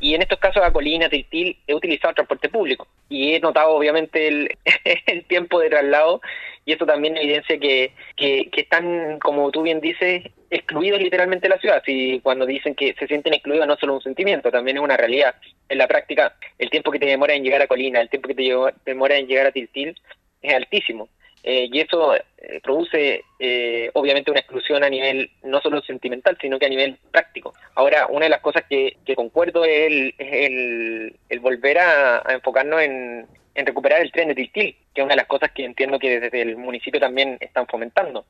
Y 0.00 0.14
en 0.14 0.22
estos 0.22 0.38
casos 0.38 0.62
a 0.62 0.72
Colina, 0.72 1.08
Tiltil, 1.08 1.58
he 1.66 1.74
utilizado 1.74 2.14
transporte 2.14 2.48
público 2.48 2.88
y 3.08 3.34
he 3.34 3.40
notado 3.40 3.70
obviamente 3.70 4.28
el, 4.28 4.56
el 5.06 5.24
tiempo 5.24 5.60
de 5.60 5.70
traslado 5.70 6.20
y 6.66 6.72
esto 6.72 6.84
también 6.84 7.16
evidencia 7.16 7.58
que, 7.58 7.92
que, 8.16 8.50
están, 8.60 9.20
como 9.20 9.52
tú 9.52 9.62
bien 9.62 9.80
dices, 9.80 10.24
excluidos 10.50 11.00
literalmente 11.00 11.48
de 11.48 11.54
la 11.54 11.60
ciudad. 11.60 11.80
Y 11.86 12.18
cuando 12.20 12.44
dicen 12.44 12.74
que 12.74 12.92
se 12.98 13.06
sienten 13.06 13.34
excluidos 13.34 13.68
no 13.68 13.74
es 13.74 13.80
solo 13.80 13.94
un 13.94 14.02
sentimiento, 14.02 14.50
también 14.50 14.76
es 14.76 14.82
una 14.82 14.96
realidad. 14.96 15.36
En 15.68 15.78
la 15.78 15.86
práctica, 15.86 16.34
el 16.58 16.68
tiempo 16.68 16.90
que 16.90 16.98
te 16.98 17.06
demora 17.06 17.34
en 17.34 17.44
llegar 17.44 17.62
a 17.62 17.68
Colina, 17.68 18.00
el 18.00 18.08
tiempo 18.08 18.26
que 18.26 18.34
te 18.34 18.52
demora 18.84 19.16
en 19.16 19.28
llegar 19.28 19.46
a 19.46 19.52
Tiltil 19.52 19.96
es 20.42 20.54
altísimo. 20.54 21.08
Eh, 21.48 21.68
y 21.72 21.78
eso 21.78 22.12
eh, 22.16 22.60
produce 22.60 23.22
eh, 23.38 23.90
obviamente 23.94 24.32
una 24.32 24.40
exclusión 24.40 24.82
a 24.82 24.90
nivel 24.90 25.30
no 25.44 25.60
solo 25.60 25.80
sentimental, 25.80 26.36
sino 26.40 26.58
que 26.58 26.66
a 26.66 26.68
nivel 26.68 26.98
práctico. 27.12 27.54
Ahora, 27.76 28.08
una 28.08 28.24
de 28.24 28.30
las 28.30 28.40
cosas 28.40 28.64
que, 28.68 28.96
concuerdo 29.14 29.64
es 29.64 29.86
el, 30.18 31.14
el, 31.28 31.40
volver 31.40 31.78
a, 31.78 32.24
enfocarnos 32.30 32.82
en, 32.82 33.28
recuperar 33.54 34.00
el 34.00 34.10
tren 34.10 34.26
de 34.26 34.34
Tiltil, 34.34 34.76
que 34.92 35.00
es 35.00 35.04
una 35.04 35.14
de 35.14 35.20
las 35.20 35.28
cosas 35.28 35.52
que 35.52 35.64
entiendo 35.64 36.00
que 36.00 36.18
desde 36.18 36.42
el 36.42 36.56
municipio 36.56 36.98
también 36.98 37.36
están 37.38 37.68
fomentando 37.68 38.26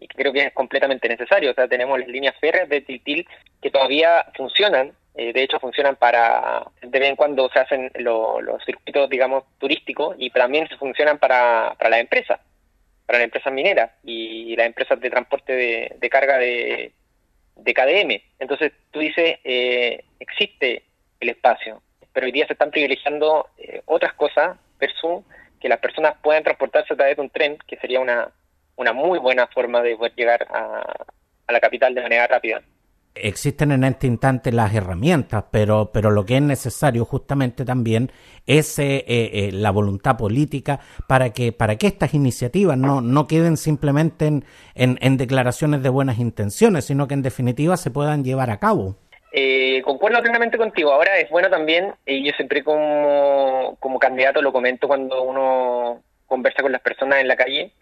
y 0.00 0.08
que 0.08 0.16
creo 0.16 0.32
que 0.32 0.46
es 0.46 0.54
completamente 0.54 1.06
necesario. 1.06 1.50
O 1.50 1.54
sea, 1.54 1.68
tenemos 1.68 1.98
las 1.98 2.08
líneas 2.08 2.34
férreas 2.40 2.70
de 2.70 2.80
Tiltil 2.80 3.28
que 3.60 3.70
todavía 3.70 4.24
funcionan, 4.34 4.92
de 5.14 5.42
hecho 5.42 5.60
funcionan 5.60 5.96
para, 5.96 6.64
de 6.80 6.98
vez 6.98 7.10
en 7.10 7.16
cuando 7.16 7.50
se 7.50 7.58
hacen 7.58 7.90
los 7.96 8.64
circuitos, 8.64 9.10
digamos, 9.10 9.44
turísticos 9.58 10.16
y 10.18 10.30
también 10.30 10.66
funcionan 10.78 11.18
para, 11.18 11.74
para 11.78 11.90
las 11.90 12.00
empresas 12.00 12.40
para 13.06 13.18
las 13.18 13.24
empresas 13.26 13.52
mineras 13.52 13.90
y 14.02 14.56
las 14.56 14.66
empresas 14.66 15.00
de 15.00 15.10
transporte 15.10 15.52
de, 15.98 16.10
carga 16.10 16.38
de, 16.38 16.92
de, 17.56 17.74
KDM. 17.74 18.22
Entonces 18.38 18.72
tú 18.90 19.00
dices, 19.00 19.38
eh, 19.44 20.04
existe 20.20 20.84
el 21.20 21.28
espacio, 21.28 21.82
pero 22.12 22.26
hoy 22.26 22.32
día 22.32 22.46
se 22.46 22.54
están 22.54 22.70
privilegiando 22.70 23.48
eh, 23.58 23.82
otras 23.86 24.14
cosas 24.14 24.56
versus 24.78 25.24
que 25.60 25.68
las 25.68 25.78
personas 25.78 26.14
puedan 26.22 26.44
transportarse 26.44 26.94
a 26.94 26.96
través 26.96 27.16
de 27.16 27.22
un 27.22 27.30
tren, 27.30 27.58
que 27.66 27.76
sería 27.76 28.00
una, 28.00 28.30
una 28.76 28.92
muy 28.92 29.18
buena 29.18 29.46
forma 29.48 29.82
de 29.82 29.96
poder 29.96 30.14
llegar 30.14 30.46
a, 30.50 30.82
a 31.46 31.52
la 31.52 31.60
capital 31.60 31.94
de 31.94 32.02
manera 32.02 32.26
rápida 32.26 32.62
existen 33.14 33.72
en 33.72 33.84
este 33.84 34.06
instante 34.06 34.52
las 34.52 34.74
herramientas, 34.74 35.44
pero, 35.50 35.90
pero 35.92 36.10
lo 36.10 36.26
que 36.26 36.36
es 36.36 36.42
necesario 36.42 37.04
justamente 37.04 37.64
también 37.64 38.10
es 38.46 38.78
eh, 38.78 39.04
eh, 39.06 39.50
la 39.52 39.70
voluntad 39.70 40.16
política 40.16 40.80
para 41.06 41.30
que, 41.30 41.52
para 41.52 41.76
que 41.76 41.86
estas 41.86 42.14
iniciativas 42.14 42.76
no, 42.76 43.00
no 43.00 43.26
queden 43.26 43.56
simplemente 43.56 44.26
en, 44.26 44.44
en, 44.74 45.16
declaraciones 45.16 45.82
de 45.82 45.88
buenas 45.88 46.18
intenciones, 46.18 46.86
sino 46.86 47.06
que 47.06 47.14
en 47.14 47.22
definitiva 47.22 47.76
se 47.76 47.90
puedan 47.90 48.24
llevar 48.24 48.50
a 48.50 48.58
cabo. 48.58 48.96
Eh, 49.32 49.82
concuerdo 49.82 50.20
plenamente 50.20 50.58
contigo. 50.58 50.92
Ahora 50.92 51.18
es 51.18 51.30
bueno 51.30 51.50
también, 51.50 51.92
y 52.06 52.24
yo 52.24 52.32
siempre 52.36 52.62
como, 52.62 53.76
como 53.80 53.98
candidato 53.98 54.42
lo 54.42 54.52
comento 54.52 54.86
cuando 54.86 55.22
uno 55.22 56.02
conversa 56.26 56.62
con 56.62 56.72
las 56.72 56.80
personas 56.80 57.20
en 57.20 57.28
la 57.28 57.36
calle, 57.36 57.72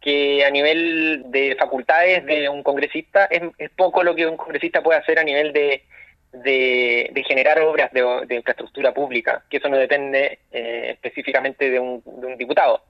que 0.00 0.44
a 0.44 0.50
nivel 0.50 1.24
de 1.26 1.56
facultades 1.58 2.24
de 2.24 2.48
un 2.48 2.62
congresista 2.62 3.26
es, 3.26 3.42
poco 3.76 4.02
lo 4.02 4.14
que 4.14 4.26
un 4.26 4.36
congresista 4.36 4.82
puede 4.82 4.98
hacer 4.98 5.18
a 5.18 5.24
nivel 5.24 5.52
de, 5.52 5.84
de, 6.32 7.24
generar 7.26 7.60
obras 7.60 7.92
de, 7.92 8.34
infraestructura 8.34 8.94
pública, 8.94 9.44
que 9.50 9.58
eso 9.58 9.68
no 9.68 9.76
depende 9.76 10.38
eh, 10.52 10.90
específicamente 10.92 11.70
de 11.70 11.78
un, 11.78 12.02
diputado. 12.38 12.82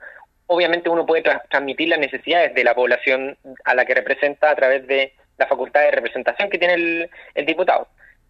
Obviamente 0.46 0.88
uno 0.88 1.06
puede 1.06 1.22
transmitir 1.48 1.88
las 1.88 1.98
necesidades 1.98 2.54
de 2.54 2.64
la 2.64 2.74
población 2.74 3.36
a 3.64 3.74
la 3.74 3.84
que 3.84 3.94
representa 3.94 4.50
a 4.50 4.56
través 4.56 4.86
de 4.86 5.12
la 5.36 5.46
facultad 5.46 5.80
de 5.80 5.92
representación 5.92 6.50
que 6.50 6.58
tiene 6.58 7.08
el, 7.34 7.46
diputado. 7.46 7.88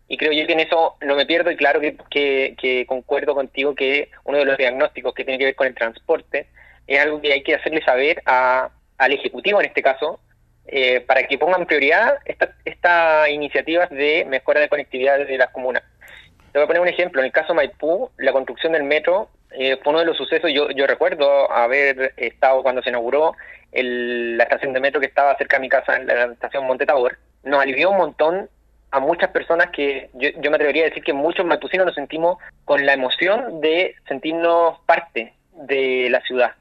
Y 0.08 0.16
creo 0.16 0.32
yo 0.32 0.46
que 0.46 0.54
en 0.54 0.60
eso 0.60 0.96
no 1.02 1.16
me 1.16 1.26
pierdo 1.26 1.50
y 1.50 1.56
claro 1.56 1.80
que, 1.80 1.96
que 2.10 2.84
concuerdo 2.86 3.34
contigo 3.34 3.74
que 3.74 4.10
uno 4.24 4.38
de 4.38 4.44
los 4.44 4.58
diagnósticos 4.58 5.14
que 5.14 5.24
tiene 5.24 5.38
que 5.38 5.44
ver 5.46 5.54
con 5.54 5.66
el 5.66 5.74
transporte 5.74 6.46
es 6.90 7.00
algo 7.00 7.20
que 7.20 7.32
hay 7.32 7.42
que 7.42 7.54
hacerle 7.54 7.82
saber 7.82 8.20
al 8.26 9.12
Ejecutivo 9.12 9.60
en 9.60 9.66
este 9.66 9.82
caso, 9.82 10.18
eh, 10.66 11.00
para 11.00 11.22
que 11.22 11.38
pongan 11.38 11.66
prioridad 11.66 12.18
estas 12.24 12.50
esta 12.64 13.30
iniciativas 13.30 13.88
de 13.90 14.24
mejora 14.28 14.60
de 14.60 14.68
conectividad 14.68 15.18
de 15.18 15.38
las 15.38 15.50
comunas. 15.50 15.84
Te 16.52 16.58
voy 16.58 16.64
a 16.64 16.66
poner 16.66 16.82
un 16.82 16.88
ejemplo. 16.88 17.20
En 17.20 17.26
el 17.26 17.32
caso 17.32 17.54
Maipú, 17.54 18.10
la 18.18 18.32
construcción 18.32 18.72
del 18.72 18.82
metro 18.82 19.30
eh, 19.52 19.78
fue 19.82 19.92
uno 19.92 20.00
de 20.00 20.06
los 20.06 20.16
sucesos. 20.16 20.50
Yo, 20.52 20.70
yo 20.70 20.86
recuerdo 20.88 21.50
haber 21.50 22.12
estado 22.16 22.62
cuando 22.62 22.82
se 22.82 22.90
inauguró 22.90 23.36
la 23.72 24.42
estación 24.42 24.72
de 24.72 24.80
metro 24.80 25.00
que 25.00 25.06
estaba 25.06 25.36
cerca 25.36 25.58
de 25.58 25.60
mi 25.60 25.68
casa, 25.68 25.96
en 25.96 26.08
la 26.08 26.24
estación 26.24 26.66
Monte 26.66 26.86
Tabor. 26.86 27.18
Nos 27.44 27.62
alivió 27.62 27.90
un 27.90 27.98
montón 27.98 28.50
a 28.90 28.98
muchas 28.98 29.30
personas 29.30 29.70
que 29.70 30.10
yo, 30.14 30.30
yo 30.40 30.50
me 30.50 30.56
atrevería 30.56 30.82
a 30.82 30.88
decir 30.88 31.04
que 31.04 31.12
muchos 31.12 31.46
maipucinos 31.46 31.86
nos 31.86 31.94
sentimos 31.94 32.38
con 32.64 32.84
la 32.84 32.94
emoción 32.94 33.60
de 33.60 33.94
sentirnos 34.08 34.80
parte 34.86 35.34
de 35.52 36.08
la 36.10 36.20
ciudad 36.22 36.54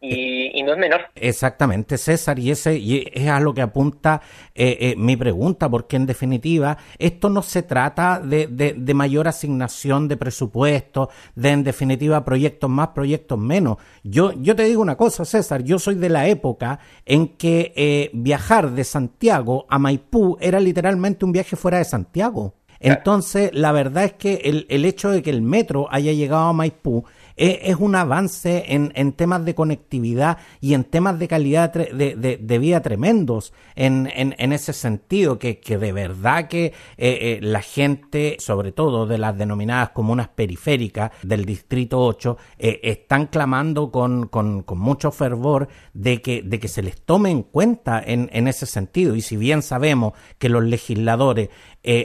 y, 0.00 0.62
no 0.62 0.72
es 0.72 0.78
menor. 0.78 1.00
Exactamente, 1.14 1.98
César, 1.98 2.38
y 2.38 2.50
ese 2.52 2.80
es 3.12 3.28
a 3.28 3.40
lo 3.40 3.52
que 3.52 3.62
apunta 3.62 4.20
eh, 4.54 4.76
eh, 4.80 4.94
mi 4.96 5.16
pregunta, 5.16 5.68
porque 5.68 5.96
en 5.96 6.06
definitiva 6.06 6.78
esto 6.98 7.28
no 7.28 7.42
se 7.42 7.62
trata 7.62 8.20
de, 8.20 8.46
de, 8.46 8.94
mayor 8.94 9.26
asignación 9.26 10.06
de 10.06 10.16
presupuesto, 10.16 11.10
de 11.34 11.50
en 11.50 11.64
definitiva 11.64 12.24
proyectos 12.24 12.70
más, 12.70 12.88
proyectos 12.88 13.38
menos. 13.38 13.78
Yo, 14.04 14.32
yo 14.32 14.54
te 14.54 14.64
digo 14.64 14.82
una 14.82 14.96
cosa, 14.96 15.24
César, 15.24 15.64
yo 15.64 15.78
soy 15.80 15.96
de 15.96 16.08
la 16.08 16.28
época 16.28 16.78
en 17.04 17.28
que 17.36 17.72
eh, 17.74 18.10
viajar 18.12 18.70
de 18.70 18.84
Santiago 18.84 19.66
a 19.68 19.78
Maipú 19.78 20.36
era 20.40 20.60
literalmente 20.60 21.24
un 21.24 21.32
viaje 21.32 21.56
fuera 21.56 21.78
de 21.78 21.84
Santiago. 21.84 22.54
Entonces, 22.80 23.50
la 23.52 23.72
verdad 23.72 24.04
es 24.04 24.12
que 24.12 24.34
el, 24.44 24.66
el 24.68 24.84
hecho 24.84 25.10
de 25.10 25.22
que 25.22 25.30
el 25.30 25.42
metro 25.42 25.88
haya 25.90 26.12
llegado 26.12 26.44
a 26.44 26.52
Maipú 26.52 27.04
es, 27.38 27.76
un 27.76 27.94
avance 27.94 28.64
en, 28.68 28.92
en, 28.96 29.12
temas 29.12 29.44
de 29.44 29.54
conectividad 29.54 30.38
y 30.60 30.74
en 30.74 30.84
temas 30.84 31.18
de 31.18 31.28
calidad 31.28 31.72
de, 31.72 32.38
de, 32.40 32.58
vida 32.58 32.80
tremendos 32.82 33.52
en, 33.76 34.10
en, 34.12 34.52
ese 34.52 34.72
sentido, 34.72 35.38
que, 35.38 35.60
que 35.60 35.78
de 35.78 35.92
verdad 35.92 36.48
que 36.48 36.66
eh, 36.66 36.72
eh, 36.96 37.38
la 37.40 37.62
gente, 37.62 38.36
sobre 38.40 38.72
todo 38.72 39.06
de 39.06 39.18
las 39.18 39.38
denominadas 39.38 39.90
comunas 39.90 40.28
periféricas 40.28 41.12
del 41.22 41.44
Distrito 41.44 42.00
8, 42.00 42.36
eh, 42.58 42.80
están 42.82 43.26
clamando 43.26 43.92
con, 43.92 44.26
con, 44.26 44.62
con, 44.62 44.78
mucho 44.78 45.12
fervor 45.12 45.68
de 45.94 46.20
que, 46.20 46.42
de 46.42 46.58
que 46.58 46.68
se 46.68 46.82
les 46.82 47.00
tome 47.02 47.30
en 47.30 47.42
cuenta 47.42 48.02
en, 48.04 48.28
en 48.32 48.48
ese 48.48 48.66
sentido. 48.66 49.14
Y 49.14 49.22
si 49.22 49.36
bien 49.36 49.62
sabemos 49.62 50.14
que 50.38 50.48
los 50.48 50.64
legisladores 50.64 51.50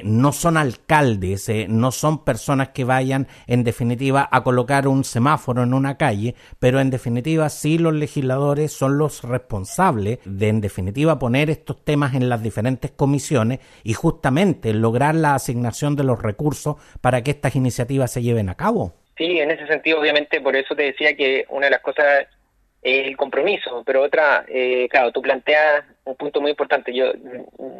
no 0.04 0.32
son 0.32 0.56
alcaldes, 0.56 1.52
no 1.68 1.92
son 1.92 2.24
personas 2.24 2.70
que 2.70 2.86
vayan 2.86 3.28
en 3.48 3.66
definitiva 3.66 4.30
a 4.32 4.42
colocar 4.42 4.88
un 4.88 5.04
semáforo 5.04 5.23
en 5.64 5.74
una 5.74 5.98
calle, 5.98 6.36
pero 6.60 6.80
en 6.80 6.90
definitiva 6.90 7.50
sí 7.50 7.78
los 7.78 7.94
legisladores 7.94 8.72
son 8.72 8.98
los 8.98 9.24
responsables 9.24 10.20
de 10.26 10.50
en 10.50 10.62
definitiva 10.62 11.20
poner 11.20 11.50
estos 11.50 11.84
temas 11.84 12.14
en 12.14 12.30
las 12.30 12.44
diferentes 12.44 12.92
comisiones 12.92 13.60
y 13.84 13.94
justamente 13.94 14.74
lograr 14.74 15.16
la 15.16 15.36
asignación 15.36 15.96
de 15.96 16.04
los 16.04 16.22
recursos 16.22 16.76
para 17.02 17.22
que 17.24 17.32
estas 17.32 17.56
iniciativas 17.56 18.12
se 18.12 18.22
lleven 18.22 18.50
a 18.50 18.56
cabo. 18.56 18.94
Sí, 19.18 19.40
en 19.40 19.52
ese 19.52 19.68
sentido, 19.68 20.00
obviamente, 20.00 20.42
por 20.42 20.56
eso 20.56 20.76
te 20.76 20.84
decía 20.84 21.16
que 21.16 21.46
una 21.50 21.68
de 21.68 21.72
las 21.72 21.82
cosas 21.82 22.28
el 22.84 23.16
compromiso, 23.16 23.82
pero 23.86 24.02
otra, 24.02 24.44
eh, 24.50 24.90
claro, 24.90 25.12
tú 25.14 25.22
planteas 25.22 25.86
un 26.04 26.16
punto 26.16 26.42
muy 26.42 26.52
importante. 26.52 26.94
Yo, 26.94 27.14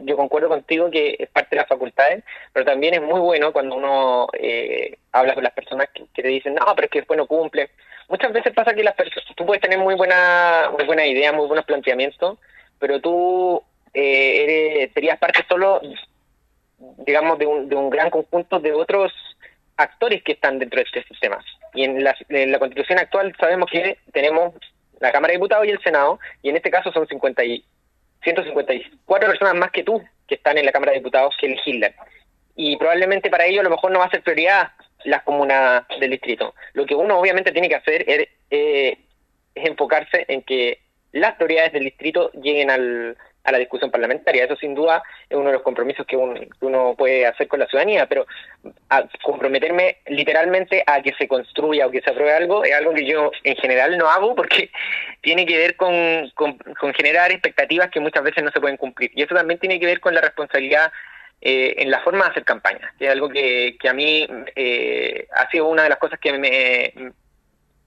yo 0.04 0.16
concuerdo 0.16 0.48
contigo 0.48 0.90
que 0.90 1.18
es 1.20 1.30
parte 1.30 1.50
de 1.52 1.58
las 1.58 1.68
facultades, 1.68 2.24
pero 2.54 2.66
también 2.66 2.94
es 2.94 3.02
muy 3.02 3.20
bueno 3.20 3.52
cuando 3.52 3.76
uno 3.76 4.28
eh, 4.40 4.98
habla 5.12 5.34
con 5.34 5.44
las 5.44 5.52
personas 5.52 5.90
que, 5.94 6.06
te 6.14 6.28
dicen, 6.28 6.56
no, 6.56 6.66
pero 6.74 6.86
es 6.86 6.92
que 6.92 7.00
después 7.00 7.18
no 7.18 7.28
cumple. 7.28 7.70
Muchas 8.08 8.32
veces 8.32 8.54
pasa 8.54 8.74
que 8.74 8.84
las 8.84 8.96
personas, 8.96 9.26
tú 9.36 9.46
puedes 9.46 9.62
tener 9.62 9.78
muy 9.78 9.96
buena, 9.96 10.72
muy 10.72 10.86
buena 10.86 11.06
idea, 11.06 11.34
muy 11.34 11.48
buenos 11.48 11.66
planteamientos, 11.66 12.40
pero 12.80 13.02
tú 13.02 13.62
eh, 13.94 14.44
eres, 14.44 14.94
serías 14.94 15.20
parte 15.20 15.46
solo, 15.50 15.82
digamos, 17.06 17.38
de 17.40 17.46
un, 17.46 17.68
de 17.68 17.76
un 17.76 17.90
gran 17.90 18.10
conjunto 18.10 18.60
de 18.60 18.72
otros 18.72 19.12
actores 19.76 20.24
que 20.24 20.34
están 20.34 20.60
dentro 20.60 20.78
de 20.78 20.84
este 20.84 21.04
sistema. 21.04 21.44
Y 21.74 21.84
en 21.84 22.04
la, 22.06 22.16
en 22.30 22.52
la 22.54 22.60
constitución 22.60 23.00
actual 23.00 23.36
sabemos 23.38 23.70
que 23.70 23.98
tenemos 24.14 24.54
la 25.04 25.12
Cámara 25.12 25.32
de 25.32 25.38
Diputados 25.38 25.68
y 25.68 25.72
el 25.72 25.82
Senado, 25.82 26.20
y 26.42 26.50
en 26.50 26.56
este 26.56 26.72
caso 26.72 26.92
son 26.92 27.08
50 27.08 27.44
y, 27.44 27.66
154 28.24 29.30
personas 29.30 29.56
más 29.56 29.72
que 29.72 29.84
tú 29.84 30.02
que 30.28 30.36
están 30.36 30.58
en 30.58 30.66
la 30.66 30.72
Cámara 30.72 30.94
de 30.94 31.00
Diputados 31.00 31.36
que 31.40 31.50
legislan. 31.50 31.94
Y 32.56 32.78
probablemente 32.78 33.30
para 33.30 33.46
ello 33.46 33.60
a 33.60 33.64
lo 33.64 33.70
mejor 33.70 33.92
no 33.92 34.00
va 34.00 34.06
a 34.06 34.10
ser 34.10 34.24
prioridad 34.24 34.72
las 35.04 35.24
comunas 35.24 35.86
del 36.00 36.12
distrito. 36.12 36.56
Lo 36.74 36.86
que 36.86 36.96
uno 36.96 37.20
obviamente 37.20 37.52
tiene 37.52 37.68
que 37.68 37.76
hacer 37.76 38.06
es, 38.08 38.30
eh, 38.50 38.98
es 39.54 39.66
enfocarse 39.66 40.26
en 40.30 40.42
que 40.44 40.80
las 41.12 41.34
prioridades 41.34 41.74
del 41.74 41.84
distrito 41.84 42.32
lleguen 42.32 42.72
al, 42.72 43.18
a 43.44 43.52
la 43.52 43.58
discusión 43.58 43.92
parlamentaria. 43.92 44.46
Eso 44.46 44.56
sin 44.56 44.74
duda 44.74 45.04
es 45.30 45.38
uno 45.38 45.48
de 45.48 45.54
los 45.54 45.62
compromisos 45.62 46.06
que, 46.06 46.18
uno 46.18 46.96
puede 46.98 47.26
hacer 47.26 47.48
con 47.48 47.60
la 47.60 47.68
ciudadanía, 47.68 48.08
pero 48.08 48.26
a 48.90 49.04
comprometerme 49.24 49.98
literalmente 50.08 50.84
a 50.86 51.02
que 51.02 51.14
se 51.18 51.28
construya 51.28 51.88
o 51.88 51.92
que 51.92 52.02
se 52.02 52.10
apruebe 52.10 52.34
algo 52.34 52.64
es 52.64 52.74
algo 52.74 52.94
que 52.94 53.06
yo 53.06 53.32
en 53.44 53.56
general 53.58 53.98
no 53.98 54.10
hago 54.10 54.36
porque 54.36 54.70
tiene 55.22 55.46
que 55.46 55.58
ver 55.58 55.76
con, 55.76 56.32
con, 56.36 56.58
generar 56.94 57.32
expectativas 57.32 57.90
que 57.90 58.00
muchas 58.00 58.24
veces 58.24 58.44
no 58.44 58.52
se 58.52 58.62
pueden 58.62 58.78
cumplir. 58.78 59.12
Y 59.16 59.24
eso 59.24 59.36
también 59.36 59.60
tiene 59.60 59.80
que 59.80 59.86
ver 59.86 60.00
con 60.00 60.14
la 60.14 60.22
responsabilidad 60.22 60.92
eh, 61.42 61.76
en 61.80 61.92
la 61.92 62.00
forma 62.02 62.26
de 62.26 62.32
hacer 62.32 62.46
campaña, 62.46 62.94
que 62.98 63.06
es 63.06 63.12
algo 63.12 63.28
que, 63.28 63.76
que 63.80 63.90
a 63.90 63.94
mí 63.94 64.26
eh, 64.56 65.28
ha 65.36 65.50
sido 65.50 65.68
una 65.68 65.84
de 65.84 65.90
las 65.90 65.98
cosas 65.98 66.20
que 66.20 66.32
me, 66.32 67.14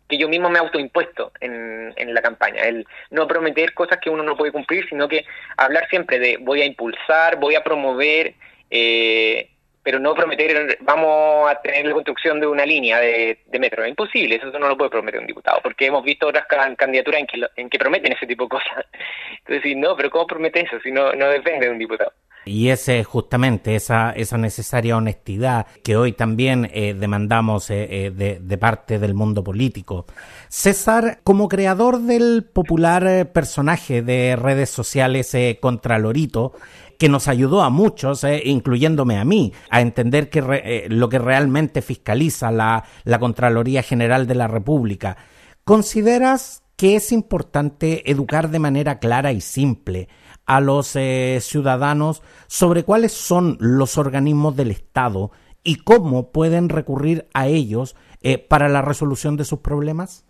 que 0.08 0.18
yo 0.18 0.28
mismo 0.28 0.48
me 0.48 0.58
autoimpuesto 0.58 1.32
en, 1.40 1.92
en 1.96 2.14
la 2.14 2.22
campaña, 2.22 2.62
el 2.62 2.86
no 3.10 3.26
prometer 3.26 3.74
cosas 3.74 3.98
que 3.98 4.10
uno 4.10 4.22
no 4.22 4.36
puede 4.36 4.52
cumplir, 4.52 4.88
sino 4.88 5.08
que 5.08 5.24
hablar 5.56 5.88
siempre 5.88 6.18
de 6.18 6.36
voy 6.38 6.62
a 6.62 6.66
impulsar, 6.66 7.38
voy 7.38 7.54
a 7.54 7.64
promover, 7.64 8.34
eh, 8.70 9.50
pero 9.82 10.00
no 10.00 10.14
prometer 10.14 10.78
vamos 10.80 11.48
a 11.48 11.60
tener 11.60 11.86
la 11.86 11.92
construcción 11.92 12.40
de 12.40 12.46
una 12.46 12.66
línea 12.66 12.98
de, 12.98 13.38
metro. 13.60 13.84
Es 13.84 13.90
imposible, 13.90 14.34
eso 14.34 14.58
no 14.58 14.68
lo 14.68 14.76
puede 14.76 14.90
prometer 14.90 15.20
un 15.20 15.26
diputado, 15.26 15.60
porque 15.62 15.86
hemos 15.86 16.02
visto 16.02 16.26
otras 16.26 16.46
candidaturas 16.46 17.20
en 17.20 17.26
que, 17.26 17.46
en 17.56 17.70
que 17.70 17.78
prometen 17.78 18.12
ese 18.12 18.26
tipo 18.26 18.44
de 18.44 18.48
cosas. 18.48 18.84
Entonces, 19.46 19.76
no, 19.76 19.96
pero 19.96 20.10
¿cómo 20.10 20.26
promete 20.26 20.62
eso 20.62 20.80
si 20.80 20.90
no, 20.90 21.12
no 21.12 21.28
depende 21.28 21.66
de 21.66 21.72
un 21.72 21.78
diputado? 21.78 22.12
Y 22.48 22.68
es 22.68 22.88
justamente 23.04 23.74
esa, 23.74 24.12
esa 24.12 24.38
necesaria 24.38 24.96
honestidad 24.96 25.66
que 25.82 25.96
hoy 25.96 26.12
también 26.12 26.70
eh, 26.72 26.94
demandamos 26.94 27.70
eh, 27.70 28.06
eh, 28.06 28.38
de, 28.40 28.58
parte 28.58 29.00
del 29.00 29.14
mundo 29.14 29.42
político. 29.42 30.06
César, 30.48 31.18
como 31.24 31.48
creador 31.48 32.02
del 32.02 32.44
popular 32.44 33.32
personaje 33.32 34.00
de 34.00 34.36
redes 34.36 34.70
sociales 34.70 35.36
Contralorito, 35.60 36.52
que 37.00 37.08
nos 37.08 37.26
ayudó 37.26 37.62
a 37.62 37.70
muchos, 37.70 38.24
incluyéndome 38.44 39.18
a 39.18 39.24
mí, 39.24 39.52
a 39.68 39.80
entender 39.80 40.30
que 40.30 40.86
lo 40.88 41.08
que 41.08 41.18
realmente 41.18 41.82
fiscaliza 41.82 42.52
la, 42.52 42.84
la 43.02 43.18
Contraloría 43.18 43.82
General 43.82 44.28
de 44.28 44.36
la 44.36 44.46
República, 44.46 45.16
¿consideras 45.64 46.62
que 46.76 46.94
es 46.94 47.10
importante 47.10 48.08
educar 48.10 48.50
de 48.50 48.58
manera 48.60 48.98
clara 48.98 49.32
y 49.32 49.40
simple 49.40 50.08
a 50.46 50.60
los 50.60 50.94
eh, 50.96 51.38
ciudadanos 51.40 52.22
sobre 52.46 52.84
cuáles 52.84 53.12
son 53.12 53.56
los 53.60 53.98
organismos 53.98 54.56
del 54.56 54.70
Estado 54.70 55.32
y 55.64 55.82
cómo 55.82 56.30
pueden 56.30 56.68
recurrir 56.68 57.26
a 57.34 57.48
ellos 57.48 57.96
eh, 58.22 58.38
para 58.38 58.68
la 58.68 58.82
resolución 58.82 59.36
de 59.36 59.44
sus 59.44 59.58
problemas? 59.58 60.24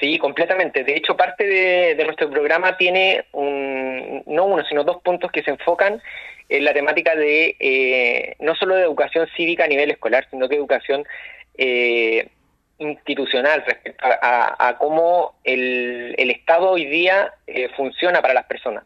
Sí, 0.00 0.18
completamente. 0.18 0.82
De 0.82 0.96
hecho, 0.96 1.16
parte 1.16 1.46
de, 1.46 2.04
nuestro 2.04 2.28
programa 2.30 2.76
tiene 2.76 3.26
un, 3.32 4.22
no 4.26 4.46
uno, 4.46 4.64
sino 4.68 4.82
dos 4.82 5.00
puntos 5.02 5.30
que 5.30 5.42
se 5.42 5.50
enfocan 5.50 6.02
en 6.48 6.64
la 6.64 6.72
temática 6.72 7.14
de 7.14 7.54
eh, 7.60 8.34
no 8.40 8.56
solo 8.56 8.74
de 8.74 8.82
educación 8.82 9.28
cívica 9.36 9.64
a 9.64 9.68
nivel 9.68 9.90
escolar, 9.90 10.26
sino 10.30 10.48
que 10.48 10.56
educación 10.56 11.04
institucional 12.78 13.62
respecto 13.66 14.02
a, 14.02 14.76
cómo 14.78 15.34
el, 15.44 16.30
Estado 16.30 16.70
hoy 16.70 16.86
día 16.86 17.34
funciona 17.76 18.22
para 18.22 18.32
las 18.32 18.46
personas. 18.46 18.84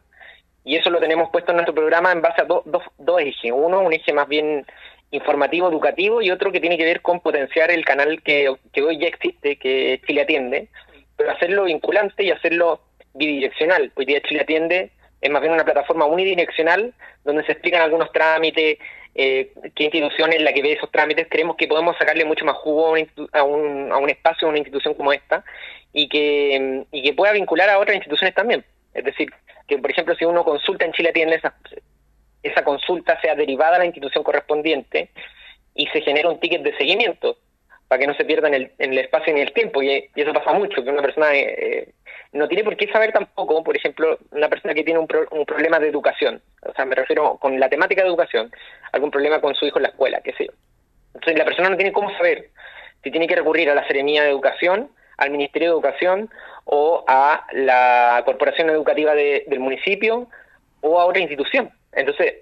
Y 0.64 0.76
eso 0.76 0.90
lo 0.90 0.98
tenemos 0.98 1.30
puesto 1.30 1.52
en 1.52 1.56
nuestro 1.56 1.74
programa 1.74 2.10
en 2.10 2.22
base 2.22 2.40
a 2.40 2.46
dos 2.46 3.20
ejes. 3.20 3.52
Uno, 3.52 3.80
un 3.80 3.92
eje 3.92 4.12
más 4.12 4.28
bien 4.28 4.64
informativo, 5.10 5.68
educativo, 5.68 6.22
y 6.22 6.30
otro 6.30 6.50
que 6.50 6.60
tiene 6.60 6.76
que 6.76 6.84
ver 6.84 7.00
con 7.00 7.20
potenciar 7.20 7.70
el 7.70 7.84
canal 7.84 8.22
que, 8.22 8.48
hoy 8.48 8.98
ya 8.98 9.06
existe, 9.06 9.56
que 9.56 10.00
Chile 10.06 10.22
Atiende, 10.22 10.68
pero 11.16 11.30
hacerlo 11.30 11.64
vinculante 11.64 12.24
y 12.24 12.30
hacerlo 12.30 12.80
bidireccional. 13.14 13.92
Hoy 13.94 14.06
día 14.06 14.20
Chile 14.22 14.40
Atiende 14.40 14.90
es 15.20 15.30
más 15.30 15.40
bien 15.40 15.54
una 15.54 15.64
plataforma 15.64 16.06
unidireccional 16.06 16.92
donde 17.24 17.44
se 17.44 17.52
explican 17.52 17.82
algunos 17.82 18.10
trámites, 18.12 18.78
eh, 19.14 19.52
qué 19.76 19.84
institución 19.84 20.32
es 20.32 20.42
la 20.42 20.52
que 20.52 20.62
ve 20.62 20.72
esos 20.72 20.90
trámites. 20.90 21.28
Creemos 21.30 21.56
que 21.56 21.68
podemos 21.68 21.96
sacarle 21.96 22.24
mucho 22.24 22.44
más 22.44 22.56
jugo 22.56 22.96
a 23.32 23.42
un, 23.44 23.92
a 23.92 23.96
un 23.98 24.10
espacio, 24.10 24.48
a 24.48 24.50
una 24.50 24.58
institución 24.58 24.94
como 24.94 25.12
esta, 25.12 25.44
y 25.92 26.08
que, 26.08 26.84
y 26.90 27.02
que 27.02 27.12
pueda 27.12 27.32
vincular 27.32 27.70
a 27.70 27.78
otras 27.78 27.94
instituciones 27.94 28.34
también. 28.34 28.64
Es 28.92 29.04
decir, 29.04 29.32
que 29.66 29.78
por 29.78 29.90
ejemplo 29.90 30.14
si 30.14 30.24
uno 30.24 30.44
consulta 30.44 30.84
en 30.84 30.92
Chile 30.92 31.12
tiene 31.12 31.36
esa, 31.36 31.54
esa 32.42 32.64
consulta 32.64 33.20
sea 33.20 33.34
derivada 33.34 33.76
a 33.76 33.78
la 33.78 33.86
institución 33.86 34.22
correspondiente 34.22 35.10
y 35.74 35.86
se 35.88 36.02
genera 36.02 36.28
un 36.28 36.38
ticket 36.38 36.62
de 36.62 36.76
seguimiento 36.76 37.38
para 37.88 38.00
que 38.00 38.06
no 38.06 38.14
se 38.14 38.24
pierda 38.24 38.48
en 38.48 38.54
el, 38.54 38.72
en 38.78 38.92
el 38.92 38.98
espacio 38.98 39.32
ni 39.32 39.40
el 39.40 39.52
tiempo. 39.52 39.82
Y, 39.82 40.10
eso 40.14 40.32
pasa 40.32 40.52
mucho 40.52 40.82
que 40.82 40.90
una 40.90 41.02
persona 41.02 41.34
eh, 41.34 41.54
eh, 41.58 41.92
no 42.32 42.48
tiene 42.48 42.64
por 42.64 42.76
qué 42.76 42.86
saber 42.88 43.12
tampoco 43.12 43.62
por 43.62 43.76
ejemplo 43.76 44.18
una 44.30 44.48
persona 44.48 44.74
que 44.74 44.84
tiene 44.84 45.00
un, 45.00 45.08
un 45.30 45.44
problema 45.44 45.78
de 45.78 45.88
educación. 45.88 46.42
O 46.62 46.72
sea 46.72 46.84
me 46.84 46.94
refiero 46.94 47.36
con 47.38 47.58
la 47.58 47.68
temática 47.68 48.02
de 48.02 48.08
educación 48.08 48.50
algún 48.92 49.10
problema 49.10 49.40
con 49.40 49.54
su 49.54 49.66
hijo 49.66 49.78
en 49.78 49.84
la 49.84 49.88
escuela 49.88 50.20
qué 50.20 50.32
sé 50.32 50.46
yo. 50.46 50.52
Entonces 51.14 51.38
la 51.38 51.44
persona 51.44 51.70
no 51.70 51.76
tiene 51.76 51.92
cómo 51.92 52.10
saber 52.16 52.50
si 53.02 53.10
tiene 53.10 53.26
que 53.26 53.36
recurrir 53.36 53.70
a 53.70 53.74
la 53.74 53.86
Seremía 53.86 54.22
de 54.22 54.30
Educación 54.30 54.90
al 55.16 55.30
Ministerio 55.30 55.68
de 55.68 55.74
Educación 55.74 56.30
o 56.64 57.04
a 57.06 57.46
la 57.52 58.22
corporación 58.24 58.70
educativa 58.70 59.14
del 59.14 59.60
municipio 59.60 60.28
o 60.80 61.00
a 61.00 61.06
otra 61.06 61.20
institución. 61.20 61.70
Entonces, 61.92 62.34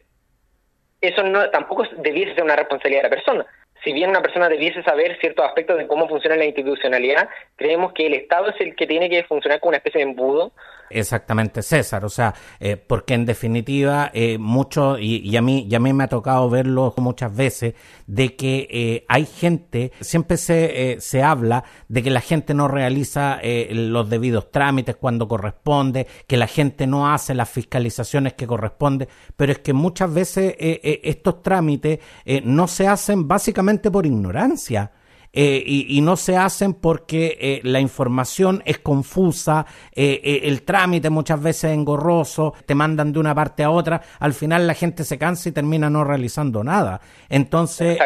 eso 1.01 1.23
no 1.23 1.51
tampoco 1.51 1.85
debiese 1.99 2.35
ser 2.35 2.45
una 2.45 2.57
responsabilidad 2.57 3.03
de 3.03 3.09
la 3.09 3.17
persona 3.17 3.47
si 3.85 3.93
bien 3.93 4.11
una 4.11 4.23
persona 4.23 4.49
debiese 4.49 4.83
saber 4.83 5.19
ciertos 5.21 5.45
aspectos 5.45 5.79
de 5.79 5.87
cómo 5.87 6.09
funciona 6.09 6.37
la 6.37 6.45
institucionalidad, 6.45 7.29
creemos 7.57 7.93
que 7.93 8.07
el 8.07 8.15
Estado 8.15 8.51
es 8.51 8.61
el 8.61 8.77
que 8.77 8.87
tiene 8.87 9.11
que 9.11 9.25
funcionar 9.25 9.61
como 9.61 9.71
una 9.71 9.79
especie 9.79 10.05
de 10.05 10.11
embudo. 10.11 10.53
Exactamente, 10.93 11.63
César. 11.63 12.05
O 12.05 12.09
sea, 12.09 12.35
eh, 12.61 12.77
porque 12.77 13.15
en 13.15 13.25
definitiva, 13.25 14.11
eh, 14.13 14.39
mucho, 14.39 14.99
y, 14.99 15.35
a 15.37 15.43
mí, 15.43 15.67
y 15.69 15.75
a 15.75 15.81
mí 15.81 15.93
me 15.93 16.05
ha 16.05 16.09
tocado 16.09 16.49
verlo 16.51 16.95
muchas 16.99 17.35
veces, 17.35 17.75
de 18.07 18.37
que 18.37 18.69
eh, 18.71 19.05
hay 19.09 19.27
gente, 19.27 19.93
siempre 20.01 20.37
se, 20.37 21.01
se 21.01 21.23
habla 21.23 21.65
de 21.89 22.03
que 22.03 22.11
la 22.11 22.21
gente 22.21 22.55
no 22.55 22.69
realiza 22.69 23.41
los 23.71 24.09
debidos 24.11 24.51
trámites 24.51 24.97
cuando 24.97 25.27
corresponde, 25.27 26.07
que 26.27 26.37
la 26.37 26.47
gente 26.47 26.87
no 26.87 27.11
hace 27.11 27.35
las 27.35 27.49
fiscalizaciones 27.51 28.35
que 28.35 28.47
corresponde, 28.47 29.09
pero 29.37 29.53
es 29.53 29.59
que 29.61 29.73
muchas 29.73 30.13
veces 30.13 30.55
estos 30.59 31.43
trámites 31.43 32.01
no 32.45 32.69
se 32.69 32.87
hacen 32.87 33.27
básicamente 33.27 33.72
por 33.81 34.07
ignorancia. 34.07 34.91
Eh, 35.35 35.63
y, 35.67 36.01
no 36.03 36.17
se 36.17 36.37
hacen 36.37 36.75
porque 36.75 37.39
eh, 37.41 37.61
la 37.65 37.81
información 37.81 38.63
es 38.67 38.79
confusa, 38.81 39.65
eh, 39.93 40.41
el 40.45 40.63
trámite 40.63 41.09
muchas 41.09 41.43
veces 41.43 41.65
es 41.65 41.71
engorroso, 41.71 42.53
te 42.67 42.75
mandan 42.75 43.15
de 43.15 43.19
una 43.19 43.35
parte 43.35 43.63
a 43.63 43.71
otra, 43.71 44.03
al 44.19 44.35
final 44.35 44.67
la 44.67 44.75
gente 44.75 45.05
se 45.05 45.17
cansa 45.17 45.49
y 45.49 45.53
termina 45.53 45.89
no 45.89 46.05
realizando 46.05 46.63
nada. 46.63 47.01
Entonces, 47.31 47.99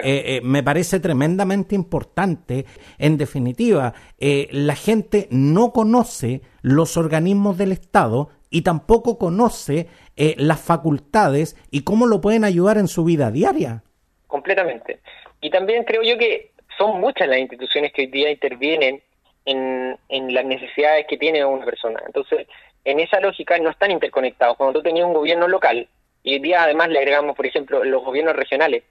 me 0.45 0.63
parece 0.63 1.01
tremendamente 1.01 1.75
importante, 1.75 2.65
en 2.97 3.17
definitiva, 3.17 3.93
la 4.19 4.77
gente 4.77 5.27
no 5.33 5.73
conoce 5.73 6.43
los 6.63 6.97
organismos 6.97 7.59
del 7.59 7.73
Estado 7.73 8.29
y 8.51 8.63
tampoco 8.63 9.19
conoce 9.19 9.89
las 10.17 10.61
facultades 10.61 11.57
y 11.73 11.81
cómo 11.81 12.07
lo 12.07 12.21
pueden 12.21 12.45
ayudar 12.45 12.79
en 12.79 12.87
su 12.87 13.03
vida 13.03 13.33
diaria. 13.33 13.83
Completamente. 14.29 15.01
Y 15.41 15.51
también 15.51 15.85
creo 15.85 16.03
yo 16.03 16.19
que 16.19 16.51
son 16.79 17.01
muchas 17.01 17.29
las 17.29 17.39
instituciones 17.39 17.93
que 17.93 18.03
hoy 18.03 18.09
día 18.09 18.31
intervienen 18.31 19.03
en, 19.45 19.97
en 20.09 20.35
las 20.35 20.45
necesidades 20.45 21.07
que 21.07 21.17
tiene 21.17 21.45
una 21.45 21.65
persona. 21.65 22.03
Entonces, 22.07 22.47
en 22.85 23.01
esa 23.01 23.21
lógica 23.21 23.59
no 23.59 23.71
están 23.71 23.91
interconectados. 23.91 24.57
Cuando 24.57 24.79
tú 24.79 24.83
tenías 24.83 25.07
un 25.07 25.15
gobierno 25.15 25.49
local, 25.49 25.89
y 26.23 26.35
hoy 26.35 26.39
día 26.41 26.65
además 26.65 26.89
le 26.89 26.99
agregamos, 26.99 27.37
por 27.37 27.47
ejemplo, 27.47 27.85
los 27.85 28.05
gobiernos 28.05 28.35
regionales, 28.35 28.83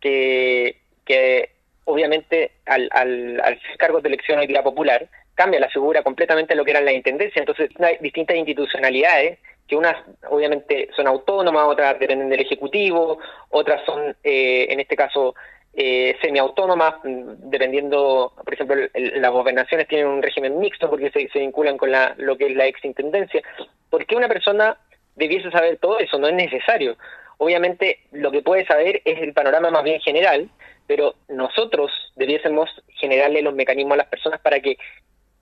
que, 0.00 0.76
que 1.04 1.50
obviamente 1.84 2.52
al, 2.66 2.88
al, 2.92 3.40
al 3.40 3.60
ser 3.60 3.76
cargos 3.76 4.02
de 4.02 4.08
elección 4.08 4.38
hoy 4.38 4.46
día 4.46 4.62
popular, 4.62 5.08
cambia 5.34 5.60
la 5.60 5.68
figura 5.68 6.02
completamente 6.02 6.52
a 6.52 6.56
lo 6.56 6.64
que 6.64 6.72
era 6.72 6.80
la 6.80 6.92
intendencia. 6.92 7.40
Entonces, 7.40 7.70
hay 7.80 7.96
distintas 8.00 8.36
institucionalidades 8.36 9.38
que 9.68 9.76
unas 9.76 9.96
obviamente 10.28 10.90
son 10.96 11.06
autónomas, 11.06 11.64
otras 11.66 11.98
dependen 11.98 12.28
del 12.28 12.40
Ejecutivo, 12.40 13.18
otras 13.50 13.84
son, 13.86 14.16
eh, 14.24 14.66
en 14.68 14.80
este 14.80 14.96
caso, 14.96 15.36
eh, 15.72 16.16
semiautónomas, 16.20 16.94
dependiendo, 17.04 18.32
por 18.44 18.54
ejemplo, 18.54 18.76
las 18.94 19.30
gobernaciones 19.30 19.86
tienen 19.86 20.08
un 20.08 20.22
régimen 20.22 20.58
mixto 20.58 20.90
porque 20.90 21.10
se, 21.10 21.38
vinculan 21.38 21.78
con 21.78 21.92
la, 21.92 22.14
lo 22.18 22.36
que 22.36 22.46
es 22.46 22.56
la 22.56 22.66
exintendencia. 22.66 23.42
¿Por 23.88 24.04
qué 24.06 24.16
una 24.16 24.28
persona 24.28 24.76
debiese 25.14 25.50
saber 25.50 25.78
todo 25.78 25.98
eso? 25.98 26.18
No 26.18 26.28
es 26.28 26.34
necesario. 26.34 26.96
Obviamente, 27.38 28.00
lo 28.12 28.30
que 28.30 28.42
puede 28.42 28.66
saber 28.66 29.00
es 29.04 29.20
el 29.22 29.32
panorama 29.32 29.70
más 29.70 29.84
bien 29.84 30.00
general, 30.00 30.50
pero 30.86 31.14
nosotros 31.28 31.92
debiésemos 32.16 32.68
generarle 32.88 33.42
los 33.42 33.54
mecanismos 33.54 33.94
a 33.94 33.98
las 33.98 34.08
personas 34.08 34.40
para 34.40 34.60
que 34.60 34.76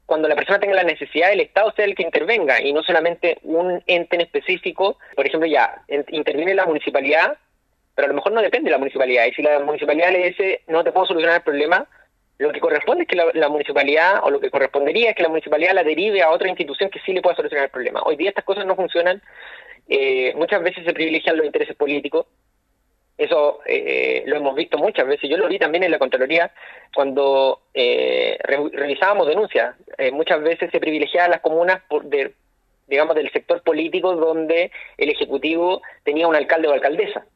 cuando 0.05 0.29
la 0.29 0.37
persona 0.37 0.61
tenga 0.61 0.75
la 0.75 0.85
necesidad, 0.85 1.33
el 1.33 1.41
Estado 1.41 1.73
sea 1.73 1.85
el 1.85 1.95
que 1.95 2.03
intervenga 2.03 2.63
y 2.63 2.73
no 2.73 2.83
solamente 2.83 3.39
un 3.43 3.83
ente 3.87 4.17
en 4.17 4.23
específico. 4.23 4.99
Por 5.15 5.27
ejemplo, 5.27 5.47
ya 5.47 5.83
interviene 6.09 6.55
la 6.55 6.67
municipalidad 6.67 7.37
pero 7.99 8.07
a 8.07 8.11
lo 8.11 8.15
mejor 8.15 8.31
no 8.31 8.41
depende 8.41 8.69
de 8.69 8.71
la 8.71 8.79
municipalidad. 8.79 9.27
Y 9.27 9.33
si 9.33 9.43
la 9.43 9.59
municipalidad 9.59 10.13
le 10.13 10.29
dice, 10.29 10.61
no 10.69 10.85
te 10.85 10.93
puedo 10.93 11.07
solucionar 11.07 11.39
el 11.39 11.43
problema, 11.43 11.85
lo 12.39 12.53
que 12.53 12.61
corresponde 12.61 13.03
es 13.03 13.09
que 13.09 13.17
la, 13.17 13.49
municipalidad, 13.49 14.21
o 14.23 14.31
lo 14.31 14.39
que 14.39 14.53
correspondería 14.53 15.11
es 15.11 15.17
que 15.17 15.25
la 15.25 15.29
municipalidad 15.29 15.75
la 15.75 15.83
derive 15.83 16.23
a 16.23 16.31
otra 16.31 16.49
institución 16.49 16.91
que 16.91 17.01
sí 17.01 17.13
le 17.13 17.23
pueda 17.23 17.35
solucionar 17.35 17.65
el 17.65 17.73
problema. 17.73 18.01
Hoy 18.05 18.15
día 18.15 18.29
estas 18.29 18.45
cosas 18.45 18.67
no 18.67 18.77
funcionan, 18.77 19.21
eh, 19.89 20.33
muchas 20.37 20.63
veces 20.63 20.85
se 20.85 20.93
privilegian 20.93 21.37
los 21.37 21.45
intereses 21.45 21.75
políticos, 21.75 22.27
eso 23.17 23.59
eh, 23.67 24.23
lo 24.27 24.37
hemos 24.37 24.55
visto 24.55 24.79
muchas 24.79 25.09
veces, 25.09 25.29
yo 25.29 25.37
lo 25.37 25.49
vi 25.49 25.59
también 25.59 25.83
en 25.83 25.91
la 25.91 25.99
Contraloría 25.99 26.53
cuando 26.95 27.63
eh, 27.75 28.39
revisábamos 28.45 29.27
denuncias, 29.27 29.75
muchas 30.13 30.41
veces 30.41 30.71
se 30.71 30.79
privilegiaban 30.79 31.33
las 31.33 31.41
comunas 31.41 31.83
por, 31.89 32.05
de, 32.05 32.33
digamos 32.87 33.17
del 33.17 33.33
sector 33.33 33.61
político 33.65 34.15
donde 34.15 34.71
el 34.97 35.09
Ejecutivo 35.09 35.83
tenía 36.05 36.29
un 36.29 36.37
alcalde 36.37 36.69
o 36.69 36.73
alcaldesa 36.73 37.27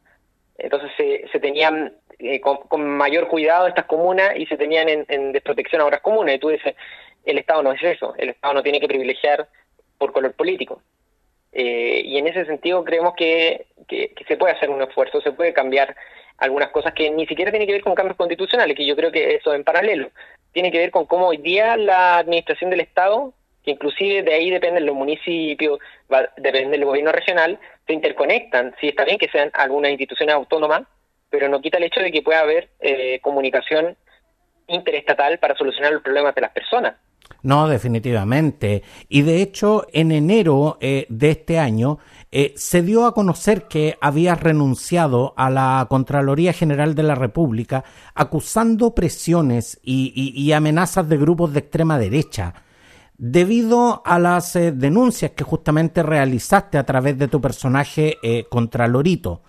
entonces 0.58 0.90
se, 0.96 1.26
se 1.32 1.40
tenían 1.40 1.92
eh, 2.18 2.40
con, 2.40 2.86
mayor 2.86 3.26
cuidado 3.26 3.66
estas 3.66 3.86
comunas 3.86 4.36
y 4.36 4.46
se 4.46 4.56
tenían 4.56 4.88
en, 4.88 5.32
desprotección 5.32 5.82
a 5.82 5.86
otras 5.86 6.02
comunas. 6.02 6.36
Y 6.36 6.38
tú 6.38 6.50
dices, 6.50 6.76
el 7.24 7.38
Estado 7.38 7.62
no 7.62 7.72
es 7.72 7.82
eso, 7.82 8.14
el 8.16 8.30
Estado 8.30 8.54
no 8.54 8.62
tiene 8.62 8.80
que 8.80 8.86
privilegiar 8.86 9.48
por 9.98 10.12
color 10.12 10.32
político. 10.34 10.82
Eh, 11.52 12.02
y 12.04 12.16
en 12.18 12.28
ese 12.28 12.46
sentido 12.46 12.84
creemos 12.84 13.14
que, 13.16 13.66
que, 13.88 14.14
se 14.26 14.36
puede 14.36 14.54
hacer 14.54 14.70
un 14.70 14.82
esfuerzo, 14.82 15.20
se 15.20 15.32
puede 15.32 15.52
cambiar 15.52 15.96
algunas 16.38 16.70
cosas 16.70 16.94
que 16.94 17.10
ni 17.10 17.26
siquiera 17.26 17.50
tienen 17.50 17.66
que 17.66 17.74
ver 17.74 17.82
con 17.82 17.94
cambios 17.94 18.16
constitucionales, 18.16 18.76
que 18.76 18.86
yo 18.86 18.96
creo 18.96 19.12
que 19.12 19.34
eso 19.34 19.52
en 19.54 19.64
paralelo, 19.64 20.10
tiene 20.52 20.70
que 20.70 20.78
ver 20.78 20.90
con 20.90 21.06
cómo 21.06 21.26
hoy 21.26 21.38
día 21.38 21.76
la 21.76 22.18
administración 22.18 22.70
del 22.70 22.80
Estado, 22.80 23.34
que 23.64 23.72
inclusive 23.72 24.22
de 24.22 24.34
ahí 24.34 24.50
dependen 24.50 24.86
los 24.86 24.94
municipios, 24.94 25.78
depende 26.36 26.76
del 26.76 26.84
gobierno 26.84 27.12
regional, 27.12 27.58
se 27.86 27.92
interconectan. 27.92 28.74
Sí, 28.80 28.88
está 28.88 29.04
bien 29.04 29.18
que 29.18 29.28
sean 29.28 29.50
algunas 29.54 29.90
instituciones 29.90 30.34
autónomas, 30.34 30.82
pero 31.30 31.48
no 31.48 31.60
quita 31.60 31.78
el 31.78 31.84
hecho 31.84 32.00
de 32.00 32.12
que 32.12 32.22
pueda 32.22 32.40
haber 32.40 32.70
eh, 32.80 33.20
comunicación 33.20 33.96
interestatal 34.68 35.38
para 35.38 35.56
solucionar 35.56 35.92
los 35.92 36.02
problemas 36.02 36.34
de 36.34 36.40
las 36.40 36.52
personas. 36.52 36.94
No, 37.42 37.66
definitivamente. 37.66 38.82
Y 39.08 39.22
de 39.22 39.42
hecho, 39.42 39.86
en 39.92 40.12
enero 40.12 40.78
eh, 40.80 41.06
de 41.08 41.30
este 41.30 41.58
año 41.58 41.98
eh, 42.30 42.52
se 42.56 42.82
dio 42.82 43.04
a 43.04 43.14
conocer 43.14 43.64
que 43.64 43.96
había 44.00 44.34
renunciado 44.34 45.34
a 45.36 45.50
la 45.50 45.86
Contraloría 45.88 46.52
General 46.52 46.94
de 46.94 47.02
la 47.02 47.14
República 47.14 47.84
acusando 48.14 48.94
presiones 48.94 49.80
y, 49.82 50.52
amenazas 50.52 51.08
de 51.08 51.16
grupos 51.16 51.52
de 51.52 51.60
extrema 51.60 51.98
derecha 51.98 52.54
debido 53.16 54.02
a 54.04 54.18
las 54.18 54.56
eh, 54.56 54.72
denuncias 54.72 55.32
que 55.32 55.44
justamente 55.44 56.02
realizaste 56.02 56.78
a 56.78 56.84
través 56.84 57.18
de 57.18 57.28
tu 57.28 57.40
personaje 57.40 58.18
Contralorito. 58.48 59.42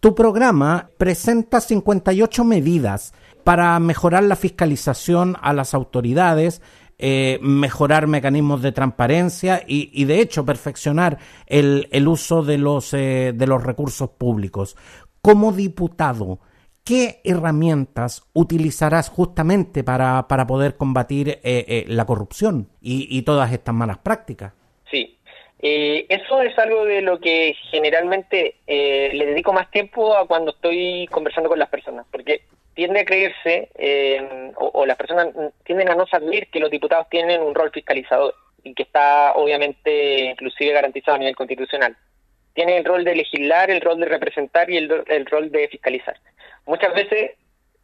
Tu 0.00 0.14
programa 0.14 0.90
presenta 0.96 1.60
58 1.60 2.44
medidas 2.44 3.12
para 3.42 3.78
mejorar 3.80 4.22
la 4.24 4.36
fiscalización 4.36 5.36
a 5.40 5.52
las 5.52 5.74
autoridades, 5.74 6.62
eh, 7.00 7.38
mejorar 7.42 8.08
mecanismos 8.08 8.60
de 8.60 8.72
transparencia 8.72 9.62
y, 9.64 10.04
de 10.04 10.20
hecho 10.20 10.44
perfeccionar 10.44 11.18
el, 11.46 12.08
uso 12.08 12.42
de 12.42 12.58
los, 12.58 12.92
eh, 12.92 13.32
de 13.34 13.46
los 13.46 13.62
recursos 13.62 14.10
públicos. 14.10 14.76
Como 15.22 15.52
diputado, 15.52 16.40
¿qué 16.88 17.20
herramientas 17.22 18.22
utilizarás 18.32 19.10
justamente 19.10 19.84
para, 19.84 20.26
para 20.26 20.46
poder 20.46 20.76
combatir 20.76 21.38
eh, 21.44 21.84
la 21.86 22.06
corrupción 22.06 22.70
y, 22.80 23.20
todas 23.22 23.52
estas 23.52 23.74
malas 23.74 23.98
prácticas? 23.98 24.54
Sí, 24.90 25.18
eso 25.60 26.40
es 26.40 26.58
algo 26.58 26.86
de 26.86 27.02
lo 27.02 27.20
que 27.20 27.54
generalmente 27.70 28.56
le 28.66 29.26
dedico 29.26 29.52
más 29.52 29.70
tiempo 29.70 30.16
a 30.16 30.26
cuando 30.26 30.52
estoy 30.52 31.06
conversando 31.10 31.50
con 31.50 31.58
las 31.58 31.68
personas, 31.68 32.06
porque 32.10 32.42
tiende 32.78 33.00
a 33.00 33.04
creerse, 33.04 33.70
eh, 33.74 34.52
o, 34.54 34.86
las 34.86 34.96
personas 34.96 35.34
tienden 35.64 35.88
a 35.88 35.96
no 35.96 36.06
saber 36.06 36.46
que 36.46 36.60
los 36.60 36.70
diputados 36.70 37.08
tienen 37.10 37.42
un 37.42 37.52
rol 37.52 37.72
fiscalizador 37.72 38.36
y 38.62 38.72
que 38.72 38.84
está 38.84 39.32
obviamente 39.32 40.26
inclusive 40.26 40.74
garantizado 40.74 41.16
a 41.16 41.18
nivel 41.18 41.34
constitucional. 41.34 41.96
Tienen 42.54 42.76
el 42.76 42.84
rol 42.84 43.02
de 43.02 43.16
legislar, 43.16 43.68
el 43.72 43.80
rol 43.80 43.98
de 43.98 44.06
representar 44.06 44.70
y 44.70 44.76
el, 44.76 45.26
rol 45.26 45.50
de 45.50 45.66
fiscalizar. 45.66 46.20
Muchas 46.66 46.94
veces 46.94 47.32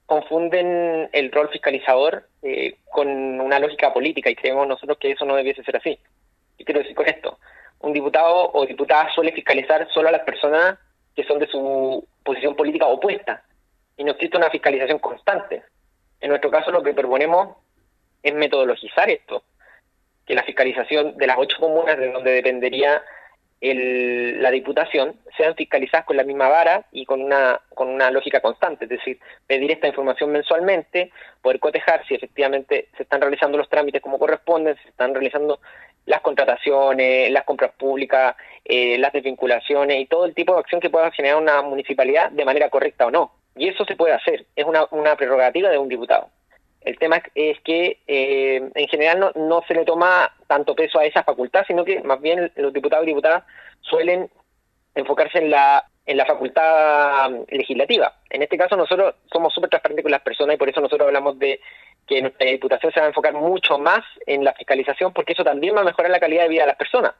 confunden 0.07 1.09
el 1.13 1.33
rol 1.33 1.49
fiscalizador 1.51 2.29
eh, 2.43 2.77
con 2.91 3.09
una 3.09 3.59
lógica 3.59 3.93
política 3.93 4.31
y 4.31 4.37
creemos 4.37 4.69
nosotros 4.69 4.99
que 4.99 5.13
eso 5.13 5.25
no 5.25 5.37
debiese 5.37 5.63
ser 5.65 5.77
así. 5.77 5.99
¿Qué 6.59 6.65
quiero 6.65 6.81
decir 6.81 6.95
con 6.95 7.07
esto? 7.07 7.39
Un 7.81 7.93
diputado 7.93 8.51
o 8.53 8.67
diputada 8.67 9.13
suele 9.15 9.33
fiscalizar 9.33 9.89
solo 9.93 10.09
a 10.09 10.13
las 10.13 10.23
personas 10.23 10.79
que 11.17 11.25
son 11.25 11.39
de 11.39 11.47
su 11.47 12.07
posición 12.23 12.55
política 12.55 12.87
opuesta 12.87 13.45
y 13.97 14.05
no 14.05 14.13
existe 14.13 14.37
una 14.37 14.51
fiscalización 14.51 14.99
constante. 14.99 15.63
En 16.21 16.31
nuestro 16.31 16.51
caso 16.51 16.71
lo 16.71 16.83
que 16.83 16.95
proponemos 16.95 17.57
es 18.23 18.35
metodologizar 18.35 19.09
esto, 19.11 19.43
que 20.27 20.35
la 20.35 20.43
fiscalización 20.43 21.17
de 21.17 21.27
las 21.27 21.37
ocho 21.39 21.59
comunas 21.61 21.99
de 21.99 22.11
donde 22.11 22.33
dependería 22.33 23.03
el, 23.61 24.43
la 24.43 24.51
diputación 24.51 25.17
sean 25.37 25.55
fiscalizadas 25.55 26.07
con 26.07 26.17
la 26.17 26.25
misma 26.25 26.49
vara 26.49 26.87
y 26.93 27.05
con 27.05 27.23
una, 27.23 27.61
con 27.75 27.89
una 27.89 28.11
lógica 28.11 28.41
constante, 28.41 28.85
es 28.85 28.91
decir, 28.91 29.19
pedir 29.47 29.71
esta 29.71 29.89
información 29.89 30.31
mensualmente, 30.31 31.11
poder 31.41 31.61
cotejar 31.61 32.07
si 32.07 32.15
efectivamente 32.15 32.89
se 32.97 33.05
están 33.05 33.21
realizando 33.21 33.59
los 33.59 33.69
trámites 33.69 34.03
como 34.03 34.19
corresponden, 34.19 34.77
si 34.77 34.83
se 34.83 34.89
están 34.91 35.15
realizando 35.15 35.61
las 36.07 36.21
contrataciones, 36.21 37.31
las 37.31 37.45
compras 37.45 37.73
públicas, 37.73 38.37
eh, 38.65 38.99
las 38.99 39.13
desvinculaciones 39.13 40.01
y 40.01 40.07
todo 40.07 40.27
el 40.27 40.35
tipo 40.35 40.53
de 40.53 40.61
acción 40.61 40.81
que 40.81 40.91
pueda 40.91 41.11
generar 41.11 41.39
una 41.39 41.63
municipalidad 41.63 42.31
de 42.31 42.45
manera 42.45 42.69
correcta 42.69 43.07
o 43.07 43.11
no. 43.11 43.33
Y 43.57 43.69
eso 43.69 43.85
se 43.85 43.97
puede 43.97 44.13
hacer, 44.13 44.47
es 44.57 44.65
una, 44.65 44.87
una 44.91 45.17
prerrogativa 45.17 45.71
de 45.71 45.79
un 45.79 45.89
diputado. 45.89 46.29
El 46.85 46.99
tema 46.99 47.23
es 47.35 47.59
que 47.61 47.99
eh, 48.07 48.71
en 48.75 48.89
general 48.89 49.21
no, 49.21 49.33
no 49.35 49.63
se 49.67 49.75
le 49.75 49.85
toma 49.85 50.33
tanto 50.47 50.75
peso 50.75 50.99
a 50.99 51.05
esa 51.05 51.25
facultad, 51.25 51.65
sino 51.67 51.85
que 51.85 52.03
más 52.03 52.21
bien 52.21 52.53
los 52.57 52.73
diputados 52.73 53.05
y 53.05 53.09
diputadas 53.09 53.45
suelen 53.81 54.31
enfocarse 54.95 55.39
en 55.39 55.51
la 55.51 55.85
en 56.07 56.19
la 56.19 56.27
facultad 56.27 57.31
legislativa. 57.49 58.13
En 58.29 58.43
este 58.43 58.59
caso 58.59 58.77
nosotros 58.77 59.15
somos 59.33 59.55
súper 59.55 59.71
transparentes 59.71 60.03
con 60.03 60.13
las 60.13 60.21
personas 60.21 60.55
y 60.55 60.59
por 60.59 60.69
eso 60.69 60.83
nosotros 60.83 61.07
hablamos 61.07 61.39
de 61.39 61.61
que 62.07 62.21
nuestra 62.21 62.47
diputación 62.47 62.93
se 62.93 63.01
va 63.01 63.07
a 63.07 63.09
enfocar 63.09 63.33
mucho 63.33 63.79
más 63.79 64.03
en 64.27 64.45
la 64.45 64.53
fiscalización 64.53 65.15
porque 65.15 65.33
eso 65.33 65.43
también 65.43 65.75
va 65.75 65.81
a 65.81 65.85
mejorar 65.85 66.11
la 66.11 66.21
calidad 66.21 66.43
de 66.43 66.51
vida 66.51 66.63
de 66.63 66.69
las 66.69 66.77
personas. 66.77 67.13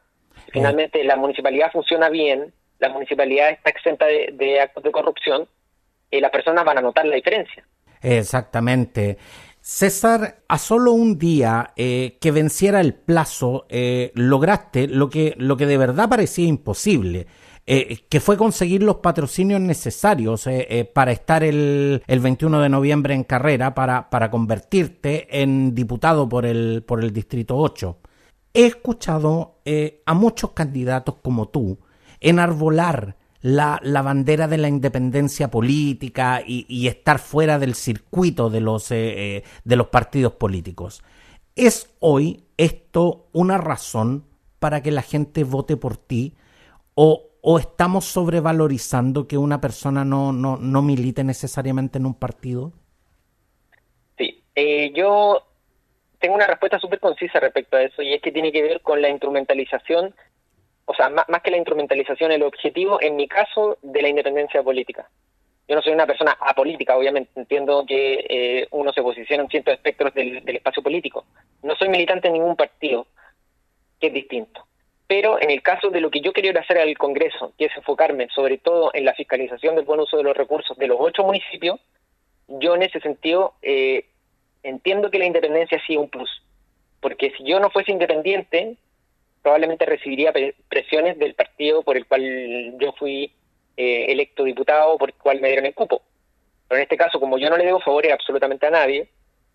Finalmente 0.51 1.03
la 1.03 1.15
municipalidad 1.15 1.71
funciona 1.71 2.09
bien, 2.09 2.53
la 2.77 2.89
municipalidad 2.89 3.49
está 3.49 3.71
exenta 3.71 4.05
de 4.05 4.59
actos 4.61 4.83
de 4.83 4.91
corrupción, 4.91 5.47
y 6.11 6.21
las 6.21 6.31
personas 6.31 6.63
van 6.65 6.77
a 6.77 6.81
notar 6.81 7.05
la 7.05 7.15
diferencia. 7.15 7.63
Exactamente. 8.01 9.17
César, 9.67 10.43
a 10.47 10.59
solo 10.59 10.91
un 10.91 11.17
día 11.17 11.73
eh, 11.75 12.19
que 12.21 12.29
venciera 12.29 12.81
el 12.81 12.93
plazo, 12.93 13.65
eh, 13.67 14.11
lograste 14.13 14.87
lo 14.87 15.09
que, 15.09 15.33
lo 15.39 15.57
que 15.57 15.65
de 15.65 15.79
verdad 15.79 16.07
parecía 16.07 16.45
imposible, 16.45 17.25
eh, 17.65 18.01
que 18.07 18.19
fue 18.19 18.37
conseguir 18.37 18.83
los 18.83 18.97
patrocinios 18.97 19.59
necesarios 19.59 20.47
para 20.93 21.11
estar 21.11 21.43
el, 21.43 22.03
el, 22.05 22.19
21 22.19 22.61
de 22.61 22.69
noviembre 22.69 23.15
en 23.15 23.23
carrera, 23.23 23.73
para, 23.73 24.11
para 24.11 24.29
convertirte 24.29 25.41
en 25.41 25.73
diputado 25.73 26.29
por 26.29 26.45
el, 26.45 26.83
por 26.83 27.03
el 27.03 27.11
Distrito 27.11 27.57
8. 27.57 27.97
He 28.53 28.67
escuchado 28.67 29.61
a 30.05 30.13
muchos 30.13 30.51
candidatos 30.51 31.15
como 31.23 31.47
tú 31.47 31.79
enarbolar 32.19 33.17
la, 33.45 33.79
la 33.83 34.01
bandera 34.01 34.47
de 34.47 34.57
la 34.57 34.69
independencia 34.69 35.51
política 35.51 36.41
y, 36.43 36.87
estar 36.87 37.19
fuera 37.19 37.59
del 37.59 37.75
circuito 37.75 38.49
de 38.49 38.59
los, 38.59 38.89
eh, 38.89 39.35
eh, 39.37 39.43
de 39.63 39.75
los 39.75 39.89
partidos 39.89 40.33
políticos. 40.33 41.03
¿Es 41.55 41.95
hoy 41.99 42.45
esto 42.57 43.27
una 43.33 43.59
razón 43.59 44.25
para 44.57 44.81
que 44.81 44.89
la 44.89 45.03
gente 45.03 45.43
vote 45.43 45.77
por 45.77 45.95
ti 45.95 46.33
o, 46.95 47.27
o 47.41 47.59
estamos 47.59 48.05
sobrevalorizando 48.05 49.27
que 49.27 49.37
una 49.37 49.61
persona 49.61 50.03
no, 50.03 50.33
no, 50.33 50.57
no 50.57 50.81
milite 50.81 51.23
necesariamente 51.23 51.99
en 51.99 52.07
un 52.07 52.15
partido? 52.15 52.73
Sí, 54.17 54.41
eh, 54.55 54.91
yo 54.95 55.43
tengo 56.17 56.33
una 56.33 56.47
respuesta 56.47 56.79
súper 56.79 56.99
concisa 56.99 57.39
respecto 57.39 57.77
a 57.77 57.83
eso 57.83 58.01
y 58.01 58.11
es 58.11 58.23
que 58.23 58.31
tiene 58.31 58.51
que 58.51 58.63
ver 58.63 58.81
con 58.81 59.03
la 59.03 59.09
instrumentalización 59.09 60.15
o 60.85 60.93
sea, 60.93 61.09
más, 61.09 61.41
que 61.43 61.51
la 61.51 61.57
instrumentalización, 61.57 62.31
el 62.31 62.43
objetivo, 62.43 63.01
en 63.01 63.15
mi 63.15 63.27
caso, 63.27 63.77
de 63.81 64.01
la 64.01 64.09
independencia 64.09 64.61
política. 64.61 65.09
Yo 65.67 65.75
no 65.75 65.81
soy 65.81 65.93
una 65.93 66.05
persona 66.05 66.37
apolítica, 66.39 66.95
obviamente, 66.95 67.31
entiendo 67.35 67.85
que 67.87 68.25
eh, 68.29 68.67
uno 68.69 68.93
se 68.93 69.01
posiciona 69.01 69.43
en 69.43 69.49
ciertos 69.49 69.73
espectros 69.73 70.13
del, 70.13 70.43
espacio 70.45 70.83
político. 70.83 71.25
No 71.63 71.75
soy 71.75 71.89
militante 71.89 72.27
en 72.27 72.33
ningún 72.33 72.55
partido, 72.55 73.07
que 73.99 74.07
es 74.07 74.13
distinto. 74.13 74.63
Pero 75.07 75.41
en 75.41 75.49
el 75.49 75.63
caso 75.63 75.89
de 75.89 76.01
lo 76.01 76.11
que 76.11 76.21
yo 76.21 76.33
quería 76.33 76.51
hacer 76.59 76.77
al 76.77 76.95
Congreso, 76.97 77.53
que 77.57 77.65
es 77.65 77.75
enfocarme 77.75 78.27
sobre 78.29 78.59
todo 78.59 78.91
en 78.93 79.05
la 79.05 79.13
fiscalización 79.15 79.75
del 79.75 79.85
buen 79.85 79.99
uso 79.99 80.17
de 80.17 80.23
los 80.23 80.37
recursos 80.37 80.77
de 80.77 80.87
los 80.87 80.97
ocho 80.99 81.23
municipios, 81.23 81.79
yo 82.47 82.75
en 82.75 82.83
ese 82.83 82.99
sentido 82.99 83.53
eh, 83.63 84.05
entiendo 84.61 85.09
que 85.09 85.19
la 85.19 85.25
independencia 85.25 85.81
sí 85.85 85.93
es 85.93 85.99
un 85.99 86.09
plus. 86.09 86.43
Porque 87.01 87.31
si 87.37 87.43
yo 87.43 87.59
no 87.59 87.71
fuese 87.71 87.91
independiente, 87.91 88.77
probablemente 89.45 89.85
recibiría 89.85 90.33
presiones 90.67 91.19
del 91.19 91.35
partido 91.35 91.83
por 91.83 91.95
el 91.95 92.07
cual 92.07 92.79
yo 92.79 92.93
fui 92.93 93.31
eh, 93.77 94.05
electo 94.09 94.43
diputado, 94.43 94.97
por 94.97 95.09
el 95.09 95.15
cual 95.15 95.39
me 95.39 95.49
dieron 95.49 95.67
el 95.67 95.75
cupo. 95.75 96.01
Pero 96.67 96.79
en 96.79 96.81
este 96.81 96.97
caso, 96.97 97.19
como 97.19 97.37
yo 97.37 97.47
no 97.51 97.57
le 97.57 97.65
debo 97.67 97.79
favores 97.79 98.11
absolutamente 98.11 98.65
a 98.65 98.71
nadie, 98.71 99.07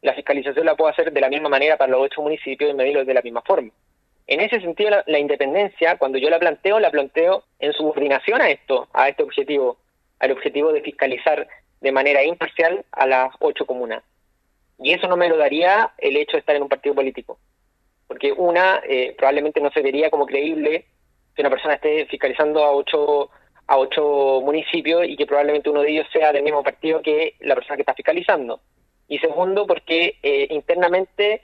la 0.02 0.14
fiscalización 0.14 0.64
la 0.64 0.76
puedo 0.76 0.92
hacer 0.92 1.12
de 1.12 1.20
la 1.20 1.28
misma 1.28 1.48
manera 1.48 1.76
para 1.76 1.90
los 1.90 2.02
ocho 2.02 2.22
municipios 2.22 2.70
y 2.70 2.74
medirlos 2.74 3.04
de 3.04 3.14
la 3.14 3.20
misma 3.20 3.42
forma. 3.42 3.72
En 4.28 4.38
ese 4.38 4.60
sentido, 4.60 4.90
la, 5.04 5.18
independencia, 5.18 5.98
cuando 5.98 6.18
yo 6.18 6.30
la 6.30 6.38
planteo, 6.38 6.78
la 6.78 6.92
planteo 6.92 7.42
en 7.58 7.72
subordinación 7.72 8.40
a 8.40 8.48
esto, 8.48 8.86
a 8.92 9.08
este 9.08 9.24
objetivo, 9.24 9.76
al 10.20 10.30
objetivo 10.30 10.72
de 10.72 10.82
fiscalizar 10.82 11.48
de 11.80 11.90
manera 11.90 12.22
imparcial 12.22 12.84
a 12.92 13.08
las 13.08 13.34
ocho 13.40 13.66
comunas. 13.66 14.04
Y 14.78 14.92
eso 14.92 15.08
no 15.08 15.16
me 15.16 15.28
lo 15.28 15.36
daría 15.36 15.90
el 15.98 16.16
hecho 16.16 16.34
de 16.36 16.38
estar 16.38 16.54
en 16.54 16.62
un 16.62 16.68
partido 16.68 16.94
político 16.94 17.40
porque 18.10 18.32
una, 18.32 18.82
eh, 18.88 19.14
probablemente 19.16 19.60
no 19.60 19.70
se 19.70 19.82
vería 19.82 20.10
como 20.10 20.26
creíble 20.26 20.86
que 21.32 21.42
una 21.42 21.48
persona 21.50 21.74
esté 21.74 22.06
fiscalizando 22.06 22.64
a 22.64 22.72
ocho, 22.72 23.30
a 23.68 23.78
ocho 23.78 24.40
municipios 24.44 25.06
y 25.06 25.16
que 25.16 25.26
probablemente 25.26 25.70
uno 25.70 25.82
de 25.82 25.92
ellos 25.92 26.08
sea 26.12 26.32
del 26.32 26.42
mismo 26.42 26.64
partido 26.64 27.02
que 27.02 27.36
la 27.38 27.54
persona 27.54 27.76
que 27.76 27.82
está 27.82 27.94
fiscalizando. 27.94 28.62
Y 29.06 29.18
segundo, 29.18 29.64
porque 29.64 30.16
eh, 30.24 30.48
internamente 30.50 31.40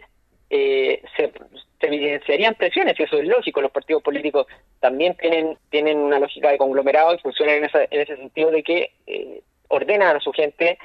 eh, 0.50 1.02
se, 1.16 1.30
evidenciarían 1.78 2.56
presiones, 2.56 2.98
y 2.98 3.04
eso 3.04 3.16
es 3.16 3.28
lógico, 3.28 3.60
los 3.60 3.70
partidos 3.70 4.02
políticos 4.02 4.48
también 4.80 5.14
tienen, 5.14 5.56
tienen 5.70 5.98
una 5.98 6.18
lógica 6.18 6.50
de 6.50 6.58
conglomerado 6.58 7.14
y 7.14 7.18
funcionan 7.18 7.62
en, 7.62 7.70
en 7.72 8.00
ese 8.00 8.16
sentido 8.16 8.50
de 8.50 8.64
que 8.64 8.90
eh, 9.06 9.40
ordenan 9.68 10.16
a 10.16 10.20
su 10.20 10.32
gente 10.32 10.78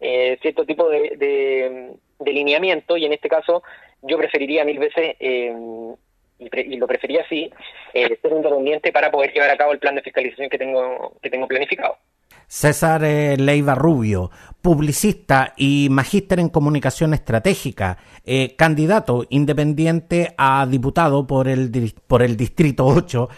eh, 0.00 0.36
cierto 0.42 0.66
tipo 0.66 0.88
de, 0.88 1.96
de, 2.18 2.32
lineamiento, 2.32 2.96
y 2.96 3.04
en 3.04 3.12
este 3.12 3.28
caso 3.28 3.62
yo 4.02 4.18
preferiría 4.18 4.64
mil 4.64 4.78
veces, 4.78 5.16
eh, 5.20 5.54
y, 6.38 6.76
lo 6.76 6.86
prefería 6.86 7.22
así, 7.22 7.50
ser 7.92 8.32
independiente 8.32 8.92
para 8.92 9.10
poder 9.10 9.32
llevar 9.32 9.50
a 9.50 9.56
cabo 9.56 9.72
el 9.72 9.78
plan 9.78 9.94
de 9.94 10.02
fiscalización 10.02 10.48
que 10.48 10.58
tengo, 10.58 11.18
que 11.20 11.30
tengo 11.30 11.48
planificado. 11.48 11.96
César 12.48 13.04
eh, 13.04 13.36
Leiva 13.36 13.74
Rubio, 13.74 14.30
publicista 14.62 15.52
y 15.56 15.88
magíster 15.90 16.40
en 16.40 16.48
comunicación 16.48 17.12
estratégica, 17.12 17.98
eh, 18.24 18.56
candidato 18.56 19.26
independiente 19.28 20.34
a 20.38 20.66
diputado 20.66 21.26
por 21.26 21.46
el, 21.46 21.70
por 22.06 22.22
el 22.22 22.38
Distrito 22.38 22.86
8, 22.86 23.28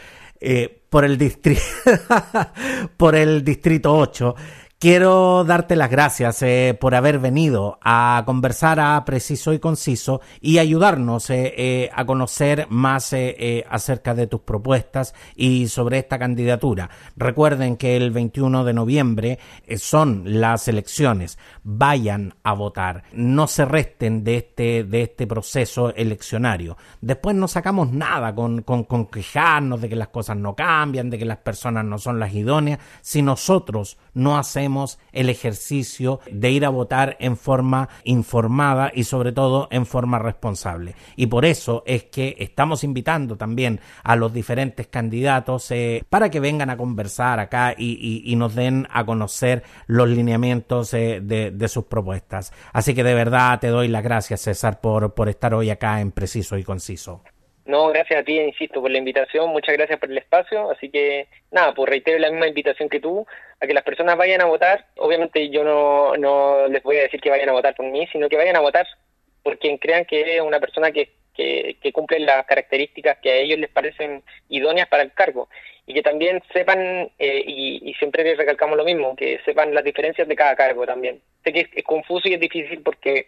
eh, 0.40 0.82
por, 0.88 1.04
el 1.04 1.18
por 2.96 3.16
el 3.16 3.44
Distrito 3.44 3.96
8. 3.96 4.34
Quiero 4.80 5.44
darte 5.44 5.76
las 5.76 5.90
gracias 5.90 6.40
eh, 6.40 6.74
por 6.80 6.94
haber 6.94 7.18
venido 7.18 7.78
a 7.82 8.22
conversar 8.24 8.80
a 8.80 9.04
Preciso 9.04 9.52
y 9.52 9.58
Conciso 9.58 10.22
y 10.40 10.56
ayudarnos 10.56 11.28
eh, 11.28 11.52
eh, 11.54 11.90
a 11.92 12.06
conocer 12.06 12.66
más 12.70 13.14
acerca 13.68 14.14
de 14.14 14.26
tus 14.26 14.40
propuestas 14.40 15.14
y 15.36 15.68
sobre 15.68 15.98
esta 15.98 16.18
candidatura. 16.18 16.88
Recuerden 17.14 17.76
que 17.76 17.94
el 17.94 18.10
21 18.10 18.64
de 18.64 18.72
noviembre 18.72 19.38
son 19.76 20.22
las 20.40 20.66
elecciones. 20.66 21.38
Vayan 21.62 22.32
a 22.42 22.54
votar. 22.54 23.02
No 23.12 23.48
se 23.48 23.66
resten 23.66 24.24
de 24.24 24.38
este, 24.38 24.84
de 24.84 25.02
este 25.02 25.26
proceso 25.26 25.94
eleccionario. 25.94 26.78
Después 27.02 27.36
no 27.36 27.48
sacamos 27.48 27.92
nada 27.92 28.34
con, 28.34 28.62
con, 28.62 28.84
con 28.84 29.08
quejarnos 29.08 29.82
de 29.82 29.90
que 29.90 29.96
las 29.96 30.08
cosas 30.08 30.38
no 30.38 30.56
cambian, 30.56 31.10
de 31.10 31.18
que 31.18 31.26
las 31.26 31.38
personas 31.38 31.84
no 31.84 31.98
son 31.98 32.18
las 32.18 32.32
idóneas, 32.32 32.78
si 33.02 33.20
nosotros 33.20 33.98
no 34.14 34.38
hacemos 34.38 34.69
el 35.12 35.28
ejercicio 35.28 36.20
de 36.30 36.50
ir 36.50 36.64
a 36.64 36.68
votar 36.68 37.16
en 37.20 37.36
forma 37.36 37.88
informada 38.04 38.90
y 38.94 39.04
sobre 39.04 39.32
todo 39.32 39.68
en 39.70 39.86
forma 39.86 40.18
responsable. 40.18 40.94
Y 41.16 41.26
por 41.26 41.44
eso 41.44 41.82
es 41.86 42.04
que 42.04 42.36
estamos 42.38 42.84
invitando 42.84 43.36
también 43.36 43.80
a 44.02 44.16
los 44.16 44.32
diferentes 44.32 44.86
candidatos 44.86 45.70
eh, 45.70 46.04
para 46.08 46.30
que 46.30 46.40
vengan 46.40 46.70
a 46.70 46.76
conversar 46.76 47.40
acá 47.40 47.74
y, 47.76 48.34
nos 48.40 48.54
den 48.54 48.86
a 48.90 49.04
conocer 49.04 49.62
los 49.86 50.08
lineamientos 50.08 50.94
eh, 50.94 51.20
de, 51.22 51.68
sus 51.68 51.84
propuestas. 51.84 52.52
Así 52.72 52.94
que 52.94 53.04
de 53.04 53.14
verdad 53.14 53.60
te 53.60 53.68
doy 53.68 53.88
las 53.88 54.02
gracias, 54.02 54.40
César, 54.40 54.80
por, 54.80 55.14
por 55.14 55.28
estar 55.28 55.52
hoy 55.52 55.70
acá 55.70 56.00
en 56.00 56.10
Preciso 56.10 56.56
y 56.56 56.64
Conciso. 56.64 57.22
No, 57.70 57.86
gracias 57.86 58.20
a 58.20 58.24
ti, 58.24 58.36
insisto, 58.36 58.80
por 58.80 58.90
la 58.90 58.98
invitación, 58.98 59.48
muchas 59.50 59.76
gracias 59.76 60.00
por 60.00 60.10
el 60.10 60.18
espacio, 60.18 60.72
así 60.72 60.90
que 60.90 61.28
nada, 61.52 61.72
pues 61.72 61.88
reitero 61.88 62.18
la 62.18 62.28
misma 62.28 62.48
invitación 62.48 62.88
que 62.88 62.98
tú, 62.98 63.24
a 63.60 63.66
que 63.68 63.74
las 63.74 63.84
personas 63.84 64.16
vayan 64.16 64.40
a 64.40 64.46
votar, 64.46 64.86
obviamente 64.96 65.50
yo 65.50 65.62
no, 65.62 66.16
no 66.16 66.66
les 66.66 66.82
voy 66.82 66.96
a 66.96 67.02
decir 67.02 67.20
que 67.20 67.30
vayan 67.30 67.48
a 67.48 67.52
votar 67.52 67.76
por 67.76 67.86
mí, 67.86 68.08
sino 68.10 68.28
que 68.28 68.36
vayan 68.36 68.56
a 68.56 68.60
votar 68.60 68.88
por 69.44 69.56
quien 69.60 69.78
crean 69.78 70.04
que 70.04 70.34
es 70.34 70.42
una 70.42 70.58
persona 70.58 70.90
que, 70.90 71.12
que, 71.32 71.92
cumple 71.92 72.18
las 72.18 72.44
características 72.44 73.18
que 73.18 73.30
a 73.30 73.36
ellos 73.36 73.60
les 73.60 73.70
parecen 73.70 74.24
idóneas 74.48 74.88
para 74.88 75.04
el 75.04 75.12
cargo, 75.12 75.48
y 75.86 75.94
que 75.94 76.02
también 76.02 76.42
sepan, 76.52 77.08
eh, 77.20 77.44
y, 77.46 77.94
siempre 78.00 78.24
les 78.24 78.36
recalcamos 78.36 78.76
lo 78.78 78.84
mismo, 78.84 79.14
que 79.14 79.38
sepan 79.44 79.72
las 79.74 79.84
diferencias 79.84 80.26
de 80.26 80.34
cada 80.34 80.56
cargo 80.56 80.84
también. 80.86 81.20
Sé 81.44 81.52
que 81.52 81.68
es 81.72 81.84
confuso 81.84 82.28
y 82.28 82.34
es 82.34 82.40
difícil 82.40 82.82
porque 82.82 83.26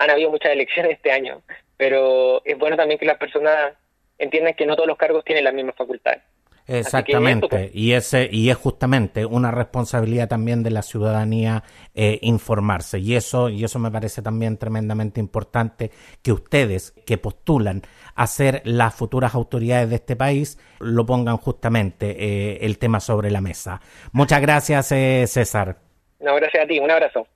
han 0.00 0.10
habido 0.10 0.30
muchas 0.30 0.52
elecciones 0.52 0.92
este 0.92 1.12
año, 1.12 1.42
pero 1.76 2.42
es 2.44 2.58
bueno 2.58 2.76
también 2.76 2.98
que 2.98 3.06
las 3.06 3.18
personas 3.18 3.74
entiendan 4.18 4.54
que 4.54 4.66
no 4.66 4.74
todos 4.74 4.88
los 4.88 4.98
cargos 4.98 5.24
tienen 5.24 5.44
las 5.44 5.54
mismas 5.54 5.76
facultades. 5.76 6.22
Exactamente, 6.66 7.48
pues. 7.48 7.70
y 7.74 7.94
ese 7.94 8.28
y 8.30 8.50
es 8.50 8.56
justamente 8.56 9.26
una 9.26 9.50
responsabilidad 9.50 10.28
también 10.28 10.62
de 10.62 10.70
la 10.70 10.82
ciudadanía 10.82 11.64
eh, 11.96 12.20
informarse 12.22 13.00
y 13.00 13.16
eso 13.16 13.48
y 13.48 13.64
eso 13.64 13.80
me 13.80 13.90
parece 13.90 14.22
también 14.22 14.56
tremendamente 14.56 15.18
importante 15.18 15.90
que 16.22 16.30
ustedes 16.30 16.92
que 17.04 17.18
postulan 17.18 17.82
a 18.14 18.26
ser 18.28 18.62
las 18.64 18.94
futuras 18.94 19.34
autoridades 19.34 19.90
de 19.90 19.96
este 19.96 20.14
país 20.14 20.60
lo 20.78 21.04
pongan 21.06 21.38
justamente 21.38 22.10
eh, 22.10 22.58
el 22.60 22.78
tema 22.78 23.00
sobre 23.00 23.32
la 23.32 23.40
mesa. 23.40 23.80
Muchas 24.12 24.40
gracias, 24.40 24.92
eh, 24.92 25.24
César. 25.26 25.78
No, 26.20 26.36
gracias 26.36 26.62
a 26.62 26.66
ti, 26.68 26.78
un 26.78 26.90
abrazo. 26.90 27.26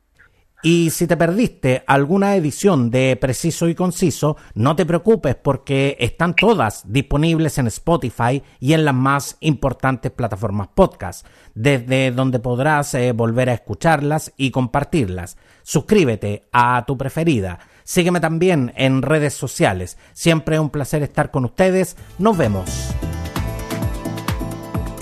Y 0.64 0.88
si 0.88 1.06
te 1.06 1.18
perdiste 1.18 1.84
alguna 1.86 2.36
edición 2.36 2.88
de 2.88 3.18
Preciso 3.20 3.68
y 3.68 3.74
Conciso, 3.74 4.38
no 4.54 4.74
te 4.74 4.86
preocupes 4.86 5.34
porque 5.34 5.94
están 6.00 6.34
todas 6.34 6.90
disponibles 6.90 7.58
en 7.58 7.66
Spotify 7.66 8.42
y 8.60 8.72
en 8.72 8.86
las 8.86 8.94
más 8.94 9.36
importantes 9.40 10.10
plataformas 10.10 10.68
podcast, 10.74 11.26
desde 11.54 12.12
donde 12.12 12.38
podrás 12.38 12.94
eh, 12.94 13.12
volver 13.12 13.50
a 13.50 13.52
escucharlas 13.52 14.32
y 14.38 14.52
compartirlas. 14.52 15.36
Suscríbete 15.64 16.48
a 16.50 16.82
tu 16.86 16.96
preferida. 16.96 17.58
Sígueme 17.84 18.20
también 18.20 18.72
en 18.74 19.02
redes 19.02 19.34
sociales. 19.34 19.98
Siempre 20.14 20.58
un 20.58 20.70
placer 20.70 21.02
estar 21.02 21.30
con 21.30 21.44
ustedes. 21.44 21.94
Nos 22.18 22.38
vemos. 22.38 22.94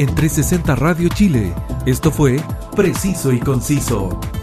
En 0.01 0.13
360 0.13 0.75
Radio 0.75 1.09
Chile, 1.11 1.55
esto 1.87 2.11
fue 2.11 2.41
Preciso 2.75 3.33
y 3.33 3.39
Conciso 3.39 4.19